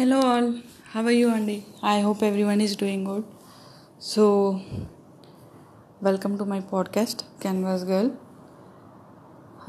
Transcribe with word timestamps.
Hello 0.00 0.20
all 0.20 0.54
how 0.96 1.12
you 1.12 1.28
అండి 1.28 1.64
I 1.86 2.00
hope 2.00 2.24
everyone 2.42 2.62
is 2.62 2.78
doing 2.82 3.06
good 3.06 3.24
so 4.02 4.50
welcome 6.02 6.38
to 6.38 6.44
my 6.44 6.60
podcast 6.60 7.22
canvas 7.42 7.82
girl 7.84 8.10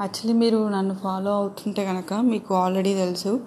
actually 0.00 0.32
మీరు 0.32 0.68
నన్ను 0.68 0.94
follow 0.94 1.34
అవుతుంటే 1.34 1.84
కనుక 1.84 2.14
మీకు 2.14 2.54
already 2.54 2.94
తెలుసు 2.94 3.40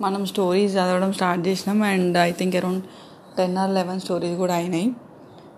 మనం 0.00 0.26
స్టోరీస్ 0.26 0.74
చదవడం 0.74 1.12
స్టార్ట్ 1.12 1.48
చేసినాం 1.48 1.82
and 1.82 2.18
I 2.18 2.32
think 2.32 2.56
around 2.56 2.84
ten 3.36 3.56
or 3.56 3.70
eleven 3.70 4.00
stories 4.00 4.38
కూడా 4.38 4.54
అయినాయి. 4.54 4.92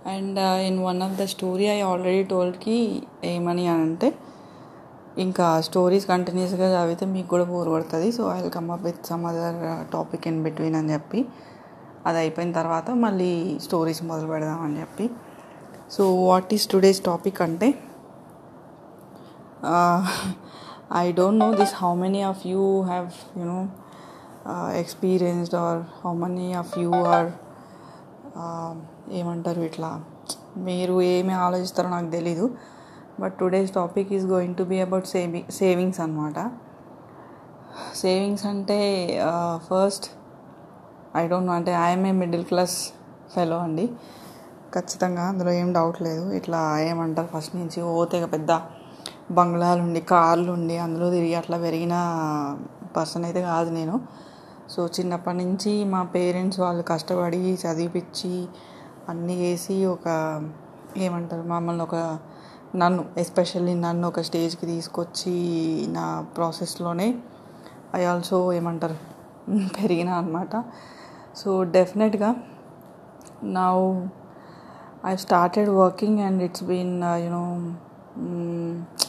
And 0.07 0.39
in 0.39 0.85
one 0.85 1.03
of 1.03 1.21
the 1.21 1.23
story 1.23 1.65
I 1.65 1.81
already 1.81 2.23
టోల్డ్కి 2.23 3.03
ఏమని 3.25 3.69
అని 3.69 3.83
అంటే 3.83 4.15
ఇంకా 5.25 5.47
స్టోరీస్ 5.67 6.07
కంటిన్యూస్గా 6.11 6.67
చదివితే 6.73 7.05
మీకు 7.13 7.29
కూడా 7.29 7.45
బోర్ 7.51 7.69
పడుతుంది 7.75 8.09
so 8.17 8.23
I 8.33 8.37
will 8.41 8.53
come 8.57 8.69
up 8.75 8.83
with 8.87 9.01
some 9.11 9.23
other 9.31 9.57
topic 9.95 10.25
in 10.31 10.41
between 10.47 10.77
అని 10.81 10.91
చెప్పి. 10.95 11.21
అది 12.07 12.19
అయిపోయిన 12.23 12.51
తర్వాత 12.53 12.89
మళ్ళీ 13.05 13.31
స్టోరీస్ 13.65 14.03
మొదలు 14.11 14.29
పెడదామని 14.33 14.77
చెప్పి. 14.81 15.07
So 15.95 16.03
what 16.27 16.53
is 16.57 16.67
today's 16.73 17.01
topic 17.11 17.41
అంటే 17.47 17.69
I 21.03 21.07
don't 21.13 21.41
know 21.45 21.49
this 21.61 21.75
how 21.83 21.93
many 22.05 22.23
of 22.31 22.43
you 22.47 22.63
have 22.91 23.09
you know 23.41 23.59
experienced 24.83 25.57
or 25.65 25.81
how 26.03 26.13
many 26.25 26.49
of 26.63 26.73
you 26.83 26.91
are 27.15 27.31
ఏమంటారు 29.21 29.61
ఇట్లా? 29.61 29.91
మీరు 30.69 30.95
ఏమి 31.15 31.35
ఆలోచిస్తారో 31.47 31.89
నాకు 31.97 32.11
తెలీదు. 32.11 32.47
But 33.21 33.35
today's 33.41 33.71
topic 33.79 34.11
is 34.17 34.27
going 34.35 34.57
to 34.61 34.65
be 34.73 34.79
about 34.87 35.07
saving 35.15 35.51
savings 35.61 36.01
అనమాట 36.05 36.39
savings 38.03 38.47
అంటే 38.53 38.79
ఫస్ట్ 39.69 40.07
ఐ 41.21 41.23
డోంట్ 41.33 41.49
నో 41.51 41.55
అంటే 41.59 41.73
I'm 41.87 42.07
a 42.11 42.13
middle 42.23 42.45
class 42.51 42.77
fellow 43.35 43.59
అండి. 43.67 43.87
ఖచ్చితంగా 44.75 45.25
అందులో 45.31 45.51
ఏం 45.61 45.69
డౌట్ 45.73 45.99
లేదు. 46.07 46.25
ఇట్లా 46.39 46.61
ఏమంటారు 46.89 47.29
ఫస్ట్ 47.35 47.55
నుంచి 47.57 47.81
ఓతే 47.97 48.19
పెద్ద 48.35 48.53
బంగ్లాలు 49.39 49.81
ఉండి 49.87 50.01
కార్లు 50.13 50.51
ఉండి 50.53 50.77
అందులో 50.79 51.07
తిరిగి 51.11 51.35
అట్లా 51.35 51.57
పెరిగిన 51.59 51.95
పర్సన్ 52.97 53.25
అయితే 53.29 53.41
కాదు 53.51 53.71
నేను. 53.71 53.95
సో 54.73 54.81
చిన్నప్పటి 54.97 55.39
నుంచి 55.43 55.73
మా 55.95 56.01
పేరెంట్స్ 56.15 56.61
వాళ్ళు 56.61 56.83
కష్టపడి 56.93 57.41
చదివిపించి 57.65 58.35
అన్నీ 59.09 59.35
చేసి 59.45 59.77
ఒక 59.87 60.07
ఏమంటారు 60.97 61.45
మమ్మల్ని 61.55 61.83
ఒక 61.83 61.97
నన్ను 62.75 63.05
ఎస్పెషల్లీ 63.19 63.75
నన్ను 63.75 64.09
ఒక 64.09 64.21
స్టేజ్కి 64.21 64.67
తీసుకొచ్చి 64.67 65.35
నా 65.89 66.27
ప్రాసెస్లోనే 66.37 67.15
ఐ 67.95 68.05
ఆల్సో 68.05 68.53
ఏమంటారు 68.53 68.97
పెరిగిన 69.81 70.11
అనమాట 70.11 70.65
సో 71.37 71.65
డెఫినెట్గా 71.65 72.35
నా 73.43 73.67
I 75.07 75.17
started 75.17 75.69
working 75.69 76.21
and 76.21 76.43
it's 76.43 76.65
been 76.65 77.03
you know 77.03 77.43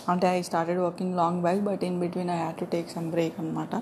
అంటే 0.10 0.28
I 0.28 0.42
started 0.42 0.80
working 0.80 1.16
long 1.16 1.42
back 1.42 1.62
but 1.62 1.84
in 1.84 2.00
between 2.00 2.30
I 2.30 2.36
had 2.36 2.58
to 2.58 2.66
take 2.66 2.90
some 2.90 3.12
break 3.12 3.40
అనమాట 3.40 3.76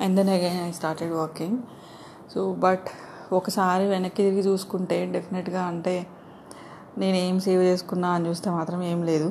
and 0.00 0.16
then 0.16 0.28
again 0.28 0.68
I 0.68 0.72
started 0.72 1.12
working 1.12 1.58
so 2.34 2.54
but 2.54 2.88
ఒకసారి 3.32 3.86
వెనక్కి 3.86 4.22
తిరిగి 4.22 4.40
చూసుకుంటే 4.40 5.06
డెఫినెట్గా 5.06 5.62
అంటే 5.62 6.06
నేను 7.02 7.16
ఏం 7.26 7.36
సేవ్ 7.46 7.62
చేసుకున్నా 7.70 8.08
అని 8.16 8.26
చూస్తే 8.30 8.48
మాత్రం 8.58 8.80
ఏం 8.90 9.00
లేదు. 9.10 9.28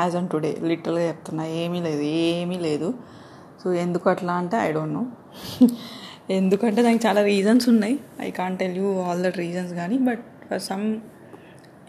యాజ్ 0.00 0.14
ఆన్ 0.18 0.28
టుడే 0.32 0.50
లిటిల్గా 0.70 1.04
చెప్తున్నా 1.10 1.44
ఏమీ 1.62 1.78
లేదు 1.88 2.02
ఏమీ 2.24 2.56
లేదు. 2.68 2.88
సో 3.60 3.66
ఎందుకు 3.84 4.06
అట్లా 4.14 4.34
అంటే 4.42 4.56
ఐ 4.66 4.70
డోంట్ 4.76 4.94
నో 4.98 5.04
ఎందుకంటే 6.38 6.80
దానికి 6.86 7.02
చాలా 7.06 7.20
రీజన్స్ 7.32 7.66
ఉన్నాయి. 7.72 7.96
I 8.26 8.28
can't 8.38 8.58
tell 8.62 8.76
you 8.82 8.88
all 9.06 9.20
that 9.26 9.38
reasons 9.44 9.72
కానీ 9.80 9.96
but 10.08 10.24
for 10.48 10.62
some 10.70 10.86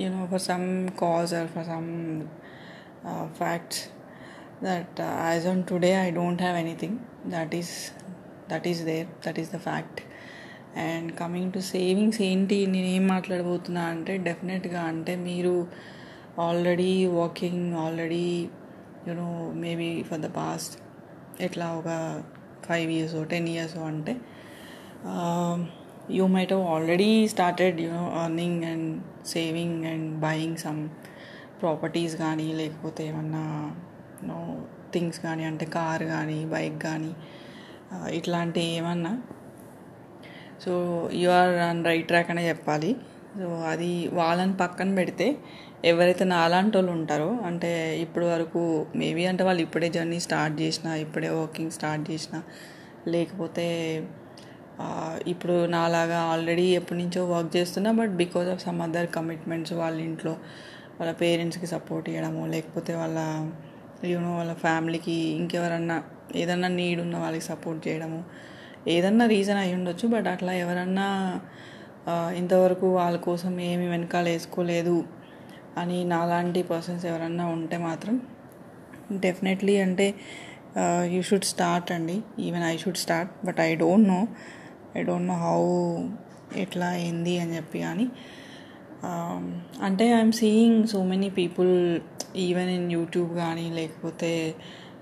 you know 0.04 0.24
for 0.32 0.44
some 0.50 0.66
cause 1.04 1.32
or 1.40 1.50
for 1.56 1.68
some 1.74 1.90
facts 3.40 3.82
that 4.66 5.00
as 5.30 5.46
on 5.52 5.62
today 5.72 5.92
I 6.06 6.10
don't 6.20 6.42
have 6.46 6.58
anything 6.64 6.98
that 7.36 7.56
is 7.62 7.74
that 8.52 8.68
is 8.72 8.82
there 8.92 9.08
that 9.26 9.40
is 9.44 9.52
the 9.56 9.60
fact 9.70 10.02
and 10.76 11.18
coming 11.18 11.54
to 11.54 11.60
savings 11.60 12.22
ఏంటి 12.22 12.66
నేను 12.66 12.88
ఏం 12.88 13.08
మాట్లాడబోతున్నా 13.08 13.82
అంటే 13.82 14.18
డెఫినెట్గా 14.18 14.82
అంటే 14.82 15.16
మీరు 15.16 15.68
already 16.40 17.06
walking 17.06 17.74
already 17.74 18.50
you know 19.08 19.52
maybe 19.54 20.04
for 20.04 20.22
the 20.22 20.26
past 20.26 20.76
ఎట్లా 21.42 21.74
ఒక 21.74 21.90
ఫైవ్ 22.68 22.92
ఇయర్స్ 22.92 23.30
టెన్ 23.30 23.48
ఇయర్స్ 23.48 23.78
అంటే 23.78 24.16
you 26.12 26.28
might 26.28 26.54
have 26.54 26.66
already 26.68 27.28
started 27.28 27.82
you know 27.82 28.04
earning 28.24 28.64
and 28.64 29.04
saving 29.28 29.86
and 29.86 30.20
buying 30.20 30.58
some 30.58 30.90
properties 31.60 32.16
కానీ 32.16 32.54
లేకపోతే 32.54 33.08
ఏమన్నా 33.08 33.76
నో 34.24 34.66
థింగ్స్ 34.94 35.20
కానీ 35.20 35.44
అంటే 35.44 35.66
కార్ 35.66 36.04
కానీ 36.04 36.46
బైక్ 36.46 36.78
కానీ 36.84 37.16
ఇట్లాంటి 38.12 38.62
ఏమన్నా 38.62 39.22
so 40.64 40.74
you 41.14 41.30
are 41.40 41.56
on 41.68 41.82
right 41.86 42.08
track 42.08 42.30
అనే 42.32 42.44
చెప్పాలి. 42.50 42.92
సో 43.40 43.48
అది 43.72 43.90
వాళ్ళని 44.14 44.56
పక్కన 44.58 44.90
పెడితే 44.96 45.28
ఎవరైతే 45.86 46.24
నాలాంటి 46.26 46.76
వాళ్ళు 46.78 46.92
ఉంటారో 46.92 47.30
అంటే 47.46 47.72
ఇప్పటి 48.02 48.26
వరకు 48.26 48.62
మేబీ 48.96 49.24
అంటే 49.26 49.44
వాళ్ళు 49.44 49.62
ఇప్పుడే 49.62 49.90
జర్నీ 49.90 50.20
స్టార్ట్ 50.20 50.56
చేసిన 50.62 50.88
ఇప్పుడే 50.96 51.30
వర్కింగ్ 51.30 51.72
స్టార్ట్ 51.72 52.04
చేసిన 52.12 52.36
లేకపోతే 53.08 53.68
ఇప్పుడు 55.28 55.54
నాలాగా 55.66 56.18
ఆల్రెడీ 56.32 56.66
ఎప్పటి 56.76 56.98
నుంచో 57.00 57.22
వర్క్ 57.26 57.52
చేస్తున్నా 57.56 57.92
but 57.92 58.14
because 58.16 58.50
of 58.50 58.62
some 58.62 58.82
other 58.82 59.08
commitments 59.12 59.74
వాళ్ళ 59.74 59.98
ఇంట్లో 60.00 60.34
వాళ్ళ 61.00 61.12
పేరెంట్స్కి 61.14 61.68
సపోర్ట్ 61.68 62.06
చేయడము 62.10 62.44
లేకపోతే 62.48 62.92
వాళ్ళ 62.96 63.20
యూనో 64.04 64.32
వాళ్ళ 64.38 64.54
ఫ్యామిలీకి 64.54 65.16
ఇంకెవరన్నా 65.38 65.98
ఏదన్నా 66.36 66.70
నీడ్ 66.70 67.00
ఉన్న 67.02 67.16
వాళ్ళకి 67.18 67.46
సపోర్ట్ 67.46 67.82
చేయడము 67.88 68.20
ఏదన్నా 68.88 69.26
రీజన్ 69.26 69.58
అయి 69.58 69.76
ఉండొచ్చు 69.76 70.08
బట్ 70.08 70.28
అట్లా 70.28 70.54
ఎవరన్నా 70.54 71.08
ఇంతవరకు 72.36 72.88
వాళ్ళ 72.96 73.18
కోసం 73.18 73.60
ఏమి 73.62 73.88
వెనకాల 73.88 74.24
వేసుకోలేదు 74.24 75.04
అని 75.78 76.04
నాలాంటి 76.04 76.64
పర్సన్స్ 76.64 77.06
ఎవరన్నా 77.06 77.46
ఉంటే 77.48 77.78
మాత్రం 77.78 78.22
డెఫినెట్లీ 79.12 79.78
అంటే 79.78 80.08
యూ 81.06 81.22
షుడ్ 81.22 81.46
స్టార్ట్ 81.46 81.92
అండి. 81.92 82.24
Even 82.40 82.64
I 82.64 82.78
should 82.78 82.98
start 82.98 83.46
but 83.46 83.60
I 83.60 83.76
don't 83.76 84.08
know 84.08 84.28
I 84.98 85.04
don't 85.04 85.28
know 85.28 85.34
how 85.34 85.60
ఎట్లా 86.56 86.96
ఏంది 86.96 87.40
అని 87.40 87.56
చెప్పి 87.56 87.80
కానీ 87.80 88.06
అంటే 89.84 90.06
I'm 90.14 90.32
seeing 90.32 90.88
so 90.88 91.04
many 91.04 91.30
people 91.30 92.00
even 92.36 92.70
in 92.70 92.92
YouTube 92.92 93.36
కానీ 93.36 93.70
లేకపోతే 93.70 94.56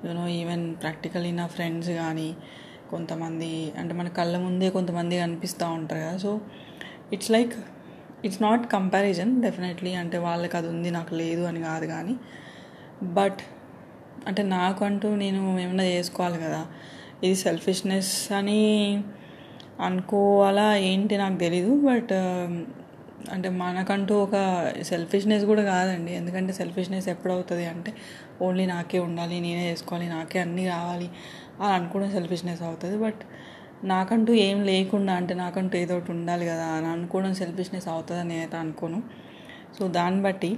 యూనో 0.05 0.27
ఈవెన్ 0.27 0.75
ప్రాక్టికలీ 0.75 1.31
నా 1.31 1.47
ఫ్రెండ్స్ 1.47 1.89
కానీ 1.89 2.35
కొంతమంది 2.95 3.51
అంటే 3.79 3.93
మన 3.99 4.07
కళ్ళ 4.19 4.35
ముందే 4.47 4.67
కొంతమంది 4.77 5.15
కనిపిస్తూ 5.23 5.65
ఉంటారు 5.79 6.01
కదా. 6.05 6.17
So 6.25 6.31
it's 7.15 7.31
like 7.35 7.55
it's 8.27 8.41
not 8.47 8.63
comparison 8.75 9.33
definitely 9.45 9.91
అంటే 10.01 10.17
వాళ్ళకి 10.27 10.55
అది 10.59 10.67
ఉంది 10.73 10.91
నాకు 10.97 11.13
లేదు 11.21 11.43
అని 11.49 11.59
కాదు 11.69 11.87
కానీ 11.95 12.15
బట్ 13.17 13.41
అంటే 14.29 14.41
నాకంటూ 14.57 15.07
నేను 15.23 15.41
ఏమైనా 15.65 15.85
చేసుకోవాలి 15.95 16.37
కదా. 16.45 16.61
ఇది 17.25 17.35
సెల్ఫిష్నెస్ 17.45 18.13
అని 18.39 18.61
అనుకోవాలా 19.87 20.65
ఏంటి 20.89 21.15
నాకు 21.23 21.37
తెలీదు 21.45 21.71
బట్ 21.89 22.11
um, 22.21 22.53
అంటే 23.35 23.49
మనకంటూ 23.61 24.13
ఒక 24.25 24.35
సెల్ఫిష్నెస్ 24.89 25.43
కూడా 25.51 25.63
కాదండి. 25.71 26.11
ఎందుకంటే 26.19 26.51
సెల్ఫిష్నెస్ 26.59 27.07
ఎప్పుడవుతుంది 27.13 27.65
అంటే 27.71 27.91
ఓన్లీ 28.45 28.65
నాకే 28.73 28.99
ఉండాలి 29.07 29.35
నేనే 29.45 29.63
చేసుకోవాలి 29.69 30.07
నాకే 30.15 30.39
అన్నీ 30.45 30.63
కావాలి 30.73 31.07
అని 31.61 31.73
అనుకోవడం 31.73 32.11
సెల్ఫిష్నెస్ 32.11 32.61
అవుతుంది. 32.61 32.97
బట్ 32.97 33.21
నాకంటూ 33.83 34.31
ఏం 34.47 34.57
లేకుండా 34.63 35.13
అంటే 35.13 35.33
నాకంటూ 35.33 35.75
ఏదో 35.77 35.93
ఒకటి 35.97 36.11
ఉండాలి 36.11 36.45
కదా 36.45 36.67
అని 36.77 36.87
అనుకోవడం 36.87 37.33
సెల్ఫిష్నెస్ 37.33 37.87
అవుతుందని 37.87 38.29
నేనైతే 38.29 38.57
అనుకోను. 38.57 38.99
సో 39.77 39.87
దాన్ని 39.87 40.21
బట్టి 40.21 40.51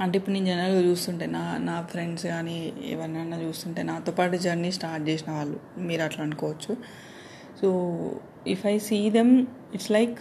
అంటే 0.00 0.14
ఇప్పుడు 0.18 0.32
నేను 0.34 0.46
జనరల్గా 0.46 0.80
చూస్తుంటే 0.80 1.26
నా 1.26 1.42
నా 1.68 1.76
ఫ్రెండ్స్ 1.90 2.26
కానీ 2.26 2.56
ఎవరినైనా 2.94 3.36
చూస్తుంటే 3.40 3.82
నాతో 3.82 4.12
పాటు 4.12 4.36
జర్నీ 4.36 4.70
స్టార్ట్ 4.72 5.04
చేసిన 5.08 5.30
వాళ్ళు 5.32 5.58
మీరు 5.88 6.02
అట్లా 6.02 6.22
అనుకోవచ్చు. 6.24 6.72
So 7.60 7.68
if 8.46 8.64
I 8.66 8.74
see 8.88 8.98
them 9.10 9.32
it's 9.74 9.90
like 9.90 10.18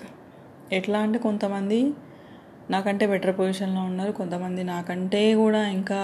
ఎట్లా 0.73 0.99
అంటే 0.99 1.19
కొంతమంది 1.19 1.79
నాకంటే 2.69 3.05
బెటర్ 3.07 3.33
పొజిషన్లో 3.37 3.81
ఉన్నారు. 3.81 4.11
కొంతమంది 4.11 4.61
నాకంటే 4.63 5.21
కూడా 5.35 5.61
ఇంకా 5.77 5.99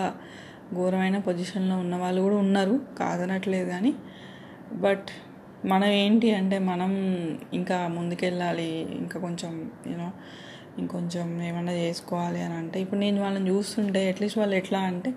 ఘోరమైన 0.73 1.17
పొజిషన్లో 1.17 1.75
ఉన్న 1.77 1.95
వాళ్ళు 1.95 2.21
కూడా 2.21 2.35
ఉన్నారు. 2.35 2.75
కాదనట్లేదు 2.99 3.69
కానీ. 3.69 3.91
బట్ 4.75 5.09
మనం 5.65 5.89
ఏంటి 6.03 6.27
అంటే 6.35 6.59
మనం 6.59 6.91
ఇంకా 7.53 7.77
ముందుకెళ్ళాలి. 7.87 8.69
ఇంకా 8.99 9.19
కొంచెం 9.19 9.51
యూనో 9.87 10.09
ఇంకొంచెం 10.77 11.27
ఏమన్నా 11.41 11.73
చేసుకోవాలి 11.73 12.39
అని 12.41 12.53
అంటే. 12.53 12.77
ఇప్పుడు 12.81 12.99
నేను 12.99 13.21
వాళ్ళని 13.21 13.49
చూస్తుంటే 13.49 14.01
అట్లీస్ట్ 14.09 14.39
వాళ్ళు 14.39 14.55
ఎట్లా 14.55 14.79
అంటే 14.79 15.09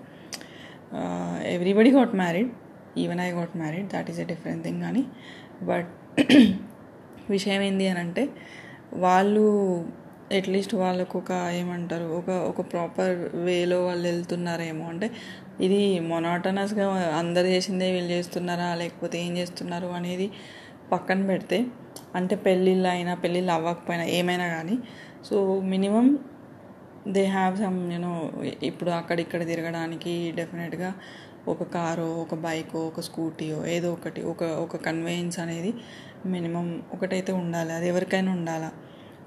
everybody 1.55 1.91
got 1.91 2.15
married 2.15 2.51
even 2.97 3.21
I 3.21 3.31
got 3.31 3.57
married 3.57 3.87
that 3.87 4.09
is 4.09 4.19
a 4.19 4.23
different 4.23 4.63
thing 4.63 4.81
కానీ. 4.81 5.03
బట్ 5.63 5.91
విషయం 7.29 7.61
ఏంటి 7.61 7.87
అని 7.87 7.99
అంటే 7.99 8.23
వాళ్ళు 8.93 9.43
అట్లీస్ట్ 10.37 10.75
వాళ్ళకు 10.75 11.15
ఒక 11.19 11.31
ఏమంటారు 11.53 12.05
ఒక 12.05 12.29
ఒక 12.29 12.61
ప్రాపర్ 12.71 13.17
వేలో 13.45 13.85
వాళ్ళు 13.85 14.05
వెళ్తున్నారేమో 14.07 14.85
అంటే 14.85 15.07
ఇది 15.61 15.99
మొనాటనస్గా 15.99 16.85
అందరు 17.17 17.47
చేసిందే 17.47 17.91
వీళ్ళు 17.91 18.11
చేస్తున్నారా 18.11 18.75
లేకపోతే 18.75 19.17
ఏం 19.19 19.37
చేస్తున్నారు 19.37 19.87
అనేది 19.87 20.31
పక్కన 20.91 21.27
పెడితే 21.27 21.65
అంటే 22.15 22.35
పెళ్ళిళ్ళు 22.35 22.89
అయినా 22.89 23.13
పెళ్ళిళ్ళు 23.13 23.51
అవ్వకపోయినా 23.51 24.03
ఏమైనా 24.03 24.47
కానీ 24.47 24.79
so 25.23 25.59
minimum 25.63 26.19
they 27.07 27.25
have 27.25 27.57
some 27.57 27.91
you know 27.91 28.31
ఇప్పుడు 28.63 28.91
అక్కడిక్కడ 28.91 29.47
తిరగడానికి 29.47 30.31
డెఫినెట్గా 30.35 30.93
ఒక 31.47 31.63
కారో 31.63 32.07
ఒక 32.15 32.35
బైకో 32.35 32.79
ఒక 32.87 32.99
స్కూటీయో 32.99 33.65
ఏదో 33.65 33.93
ఒకటి 33.93 34.21
ఒక 34.21 34.43
ఒక 34.43 34.75
కన్వేయన్స్ 34.77 35.39
అనేది 35.39 35.73
మినిమం 36.25 36.83
ఒకటైతే 36.93 37.31
ఉండాలి 37.31 37.71
అది 37.71 37.87
ఎవరికైనా 37.87 38.31
ఉండాలా. 38.31 38.71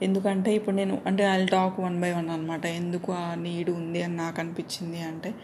ఎందుకంటే 0.03 0.55
ఇప్పుడు 0.55 0.77
నేను 0.77 1.03
అంటే 1.07 1.25
I 1.25 1.47
talk 1.47 1.81
one 1.81 2.01
by 2.01 2.13
one 2.13 2.31
అనమాట 2.31 2.67
ఎందుకు 2.67 3.13
ఆ 3.13 3.35
నీడ్ 3.35 3.71
ఉంది 3.71 4.03
అని 4.03 4.17
నాకు 4.17 4.41
అనిపించింది 4.41 5.01
అంటే 5.03 5.35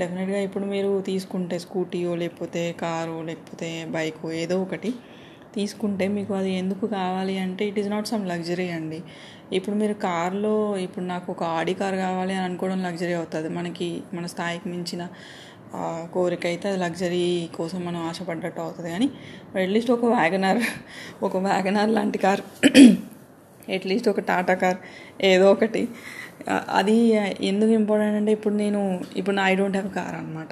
డెఫినెట్గా 0.00 0.40
ఇప్పుడు 0.46 0.66
మీరు 0.74 0.90
తీసుకుంటే 1.10 1.56
స్కూటీయో 1.64 2.12
లేకపోతే 2.22 2.62
కారు 2.82 3.16
లేకపోతే 3.28 3.68
బైకో 3.96 4.28
ఏదో 4.42 4.56
ఒకటి 4.66 4.90
తీసుకుంటే 5.56 6.04
మీకు 6.16 6.32
అది 6.40 6.50
ఎందుకు 6.60 6.84
కావాలి 6.98 7.34
అంటే 7.44 7.62
it 7.70 7.78
is 7.80 7.90
not 7.94 8.08
some 8.12 8.22
luxury 8.30 8.68
అండి. 8.76 9.00
ఇప్పుడు 9.56 9.74
మీరు 9.82 9.94
కార్లో 10.06 10.54
ఇప్పుడు 10.84 11.04
నాకు 11.12 11.28
ఒక 11.34 11.42
ఆడి 11.58 11.74
కార్ 11.80 11.96
కావాలి 12.06 12.32
అని 12.36 12.44
అనుకోవడం 12.48 12.78
లగ్జరీ 12.88 13.14
అవుతుంది. 13.20 13.48
మనకి 13.58 13.88
మన 14.16 14.26
స్థాయికి 14.34 14.66
మించిన 14.74 15.02
కోరిక 16.14 16.44
అయితే 16.52 16.66
అది 16.70 16.78
లగ్జరీ 16.84 17.24
కోసం 17.58 17.80
మనం 17.88 18.00
ఆశపడ్డట్టు 18.08 18.60
అవుతుంది. 18.64 18.88
కానీ 18.94 19.08
అట్లీస్ట్ 19.64 19.92
ఒక 19.96 20.04
వ్యాగనార్ 20.14 20.62
ఒక 21.28 21.36
వ్యాగనార్ 21.48 21.92
లాంటి 21.98 22.20
కార్ 22.24 22.42
అట్లీస్ట్ 23.76 24.08
ఒక 24.12 24.20
టాటా 24.30 24.54
కార్ 24.62 24.78
ఏదో 25.30 25.46
ఒకటి 25.54 25.82
అది 26.68 26.96
ఎందుకు 27.40 27.70
ఇంపార్టెంట్ 27.70 28.16
అంటే 28.16 28.32
ఇప్పుడు 28.32 28.54
నేను 28.54 28.80
ఇప్పుడు 29.16 29.36
ఐ 29.40 29.54
డోంట్ 29.54 29.76
హ్యావ్ 29.76 29.94
కార్ 29.94 30.16
అనమాట 30.16 30.48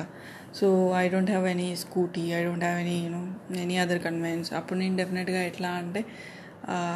so 0.54 0.94
I 0.96 1.08
don't 1.08 1.30
have 1.30 1.46
any 1.46 1.76
scooty 1.76 2.20
I 2.20 2.44
don't 2.44 2.64
have 2.64 2.80
any 2.80 3.04
you know 3.04 3.22
any 3.56 3.76
other 3.78 3.98
conveyance 3.98 4.52
అప్పుడు 4.52 4.78
నేను 4.78 4.96
డెఫినెట్గా 4.96 5.42
ఎట్లా 5.42 5.68
అంటే 5.68 6.04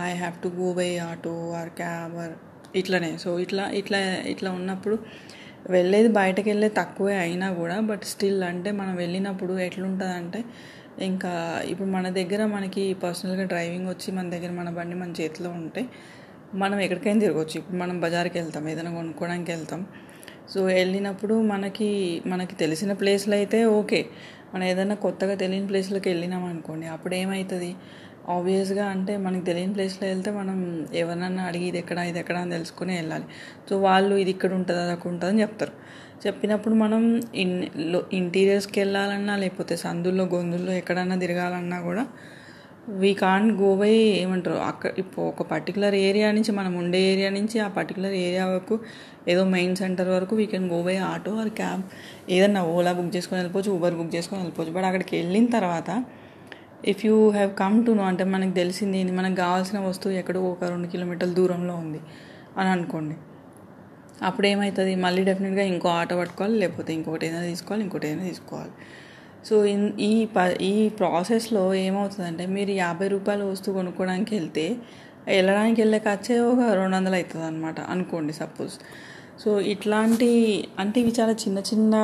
I 0.05 0.15
have 0.15 0.43
to 0.43 0.49
go 0.49 0.75
by 0.75 0.99
auto 0.99 1.53
or 1.53 1.71
cab 1.71 2.15
are 2.17 2.35
ఇట్లనే. 2.77 3.19
సో 3.19 3.39
ఇట్లా 3.39 3.71
ఇట్లా 3.71 3.99
ఇట్లా 4.27 4.51
ఉన్నప్పుడు 4.51 4.99
వెళ్ళేది 5.71 6.09
బయటకు 6.09 6.49
వెళ్ళే 6.49 6.69
తక్కువే 6.69 7.15
అయినా 7.17 7.53
కూడా 7.53 7.81
బట్ 7.81 8.05
స్టిల్ 8.05 8.45
అంటే 8.45 8.71
మనం 8.71 8.95
వెళ్ళినప్పుడు 8.97 9.59
ఎట్లుంటుంది 9.59 10.13
అంటే 10.13 10.45
ఇంకా 11.05 11.63
ఇప్పుడు 11.65 11.89
మన 11.89 12.09
దగ్గర 12.09 12.47
మనకి 12.47 12.95
పర్సనల్గా 12.95 13.45
డ్రైవింగ్ 13.45 13.89
వచ్చి 13.89 14.13
మన 14.13 14.31
దగ్గర 14.31 14.51
మన 14.51 14.71
బండి 14.71 14.95
మన 14.95 15.11
చేతిలో 15.21 15.51
ఉంటే 15.51 15.83
మనం 16.63 16.79
ఎక్కడికైనా 16.81 17.21
తిరగవచ్చు 17.21 17.57
ఇప్పుడు 17.61 17.77
మనం 17.77 17.97
బజార్కి 18.01 18.39
వెళ్తాం 18.39 18.65
ఏదైనా 18.69 18.93
కొనుక్కోవడానికి 18.95 19.51
వెళ్తాం. 19.53 19.81
సో 20.53 20.59
వెళ్ళినప్పుడు 20.65 21.35
మనకి 21.53 21.89
మనకి 22.27 22.55
తెలిసిన 22.57 22.93
ప్లేస్లో 22.93 23.35
అయితే 23.37 23.65
ఓకే. 23.79 24.01
మనం 24.55 24.65
ఏదైనా 24.65 24.95
కొత్తగా 24.95 25.35
తెలియని 25.35 25.67
ప్లేస్లోకి 25.67 26.09
వెళ్ళినాం 26.09 26.45
అనుకోండి 26.45 26.87
అప్పుడు 26.87 27.15
ఏమవుతుంది 27.15 27.71
ఆబ్వియస్గా 28.35 28.85
అంటే 28.87 29.17
మనకి 29.17 29.45
తెలియని 29.45 29.73
ప్లేస్లో 29.75 30.09
వెళ్తే 30.09 30.31
మనం 30.31 30.59
ఎవరినన్నా 30.95 31.43
అడిగి 31.45 31.65
ఇది 31.65 31.79
ఎక్కడ 31.79 31.99
ఇది 32.11 32.19
ఎక్కడ 32.19 32.37
అని 32.37 32.51
తెలుసుకుని 32.51 32.93
వెళ్ళాలి. 32.97 33.27
సో 33.69 33.75
వాళ్ళు 33.79 34.15
ఇది 34.15 34.31
ఇక్కడ 34.31 34.53
ఉంటుంది 34.55 34.81
అది 34.81 34.93
అక్కడ 34.93 35.11
ఉంటుంది 35.11 35.33
అని 35.33 35.43
చెప్తారు. 35.43 35.75
చెప్పినప్పుడు 36.27 36.75
మనం 36.75 37.03
ఇన్ 37.35 37.57
ఇంటీరియర్స్కి 38.13 38.81
వెళ్ళాలన్నా 38.81 39.37
లేకపోతే 39.37 39.77
సందుల్లో 39.77 40.25
గొంతుల్లో 40.25 40.73
ఎక్కడన్నా 40.73 41.17
తిరగాలన్నా 41.17 41.81
కూడా 41.81 42.05
వీ 43.03 43.11
కాన్ 43.15 43.47
గో 43.61 43.69
బై 43.75 43.93
ఏమంటారు 44.23 44.57
అక్కడ 44.71 44.91
ఇప్పుడు 44.99 45.23
ఒక 45.27 45.43
పర్టికులర్ 45.53 45.95
ఏరియా 46.07 46.29
నుంచి 46.33 46.53
మనం 46.53 46.73
ఉండే 46.75 46.99
ఏరియా 47.13 47.31
నుంచి 47.31 47.57
ఆ 47.67 47.69
పర్టికులర్ 47.69 48.15
ఏరియా 48.25 48.45
వరకు 48.47 48.75
ఏదో 49.29 49.45
మెయిన్ 49.55 49.77
సెంటర్ 49.77 50.09
వరకు 50.09 50.35
we 50.41 50.47
can 50.47 50.67
go 50.73 50.81
by 50.83 50.97
auto 51.13 51.33
or 51.43 51.53
cab 51.61 51.83
ఏదన్నా 52.31 52.63
ఓలా 52.75 52.93
బుక్ 52.93 53.11
చేసుకొని 53.17 53.39
వెళ్ళిపోవచ్చు 53.41 53.73
ఊబర్ 53.77 53.97
బుక్ 54.01 54.13
చేసుకొని 54.15 54.41
వెళ్ళిపోవచ్చు. 54.41 54.73
బట్ 54.73 54.85
అక్కడికి 54.85 55.15
వెళ్ళిన 55.17 55.47
తర్వాత 55.57 55.91
if 56.93 57.05
you 57.07 57.31
have 57.31 57.53
come 57.63 57.87
to 57.87 57.93
know 57.93 58.03
అంటే 58.03 58.25
మనకు 58.35 58.55
తెలిసింది 58.55 58.99
ఏంది 58.99 59.13
మనకు 59.13 59.37
కావాల్సిన 59.37 59.79
వస్తువు 59.89 60.15
ఎక్కడో 60.15 60.43
ఒక 60.51 60.65
రెండు 60.65 60.89
కిలోమీటర్ల 60.89 61.33
దూరంలో 61.33 61.77
ఉంది 61.77 62.01
అని 62.59 62.69
అనుకోండి. 62.69 63.17
అప్పుడు 64.23 64.47
ఏమవుతుంది 64.47 64.93
మళ్ళీ 65.05 65.23
డెఫినెట్గా 65.31 65.65
ఇంకో 65.73 65.89
ఆటో 66.01 66.17
పట్టుకోవాలి 66.21 66.57
లేకపోతే 66.59 66.91
ఇంకోటి 66.99 67.25
ఏదైనా 67.29 67.47
తీసుకోవాలి 67.53 67.83
ఇంకోటి 67.87 68.07
ఏదైనా 68.09 68.27
తీసుకోవాలి. 68.33 68.75
సో 69.49 69.55
ఇన్ 69.73 69.87
ఈ 70.01 70.13
ప 70.35 70.39
ఈ 70.73 70.75
ప్రాసెస్లో 70.99 71.63
ఏమవుతుందంటే 71.87 72.45
మీరు 72.57 72.73
యాభై 72.85 73.09
రూపాయల 73.15 73.43
వస్తువు 73.53 73.75
కొనుక్కోవడానికి 73.79 74.33
వెళ్తే 74.39 74.67
వెళ్ళడానికి 75.29 75.79
వెళ్ళే 75.83 75.99
ఖర్చే 76.07 76.37
ఒక 76.51 76.61
రెండు 76.79 76.95
వందలు 76.97 77.17
అవుతుంది 77.19 77.45
అనమాట 77.47 77.81
అనుకోండి 77.93 78.33
సపోజ్. 78.33 78.75
సో 79.43 79.51
ఇట్లాంటి 79.73 80.31
అంటే 80.79 80.97
ఇవి 81.01 81.13
చాలా 81.21 81.35
చిన్న 81.43 81.59
చిన్న 81.71 81.95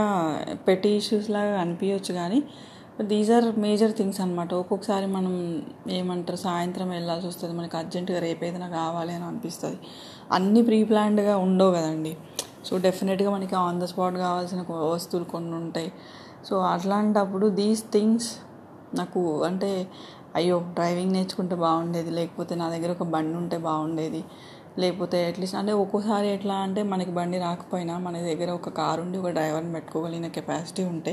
పెట్టి 0.68 0.90
ఇష్యూస్ 1.00 1.28
లాగా 1.30 1.54
అనిపించవచ్చు 1.60 2.12
కానీ 2.14 2.40
దీస్ 3.10 3.30
ఆర్ 3.36 3.46
మేజర్ 3.64 3.92
థింగ్స్ 3.98 4.18
అనమాట 4.20 4.50
ఒక్కొక్కసారి 4.54 5.06
మనం 5.16 5.34
ఏమంటారు 5.98 6.38
సాయంత్రం 6.46 6.88
వెళ్ళాల్సి 6.90 7.26
వస్తుంది 7.26 7.54
మనకి 7.58 7.76
అర్జెంటుగా 7.76 8.18
రేపు 8.26 8.42
ఏదైనా 8.44 8.68
కావాలి 8.80 9.12
అని 9.16 9.24
అనిపిస్తుంది. 9.24 9.78
అన్నీ 10.32 10.62
ప్రీ 10.62 10.78
ప్లాన్డ్గా 10.84 11.36
ఉండవు 11.46 11.72
కదండి. 11.78 12.12
సో 12.68 12.72
డెఫినెట్గా 12.86 13.30
మనకి 13.30 13.54
ఆన్ 13.64 13.78
ద 13.82 13.84
స్పాట్ 13.92 14.16
కావాల్సిన 14.26 14.62
వస్తువులు 14.94 15.26
కొన్ని 15.34 15.54
ఉంటాయి 15.60 15.90
సో 16.44 16.56
అట్లాంటప్పుడు 16.66 17.46
దీస్ 17.50 17.82
థింగ్స్ 17.92 18.30
నాకు 18.94 19.20
అంటే 19.44 19.70
అయ్యో 20.34 20.56
డ్రైవింగ్ 20.74 21.12
నేర్చుకుంటే 21.12 21.54
బాగుండేది 21.56 22.10
లేకపోతే 22.10 22.54
నా 22.54 22.66
దగ్గర 22.70 22.90
ఒక 22.90 23.02
బండి 23.08 23.36
ఉంటే 23.36 23.56
బాగుండేది 23.58 24.22
లేకపోతే 24.78 25.18
అట్లీస్ట్ 25.26 25.56
అంటే 25.56 25.72
ఒక్కోసారి 25.72 26.28
ఎట్లా 26.28 26.56
అంటే 26.56 26.80
మనకి 26.82 27.10
బండి 27.10 27.38
రాకపోయినా 27.38 27.94
మన 27.98 28.18
దగ్గర 28.22 28.50
ఒక 28.50 28.68
కారు 28.70 29.00
ఉండి 29.02 29.18
ఒక 29.18 29.30
డ్రైవర్ని 29.30 29.72
పెట్టుకోగలిగిన 29.72 30.28
కెపాసిటీ 30.28 30.82
ఉంటే 30.84 31.12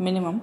మినిమం 0.00 0.36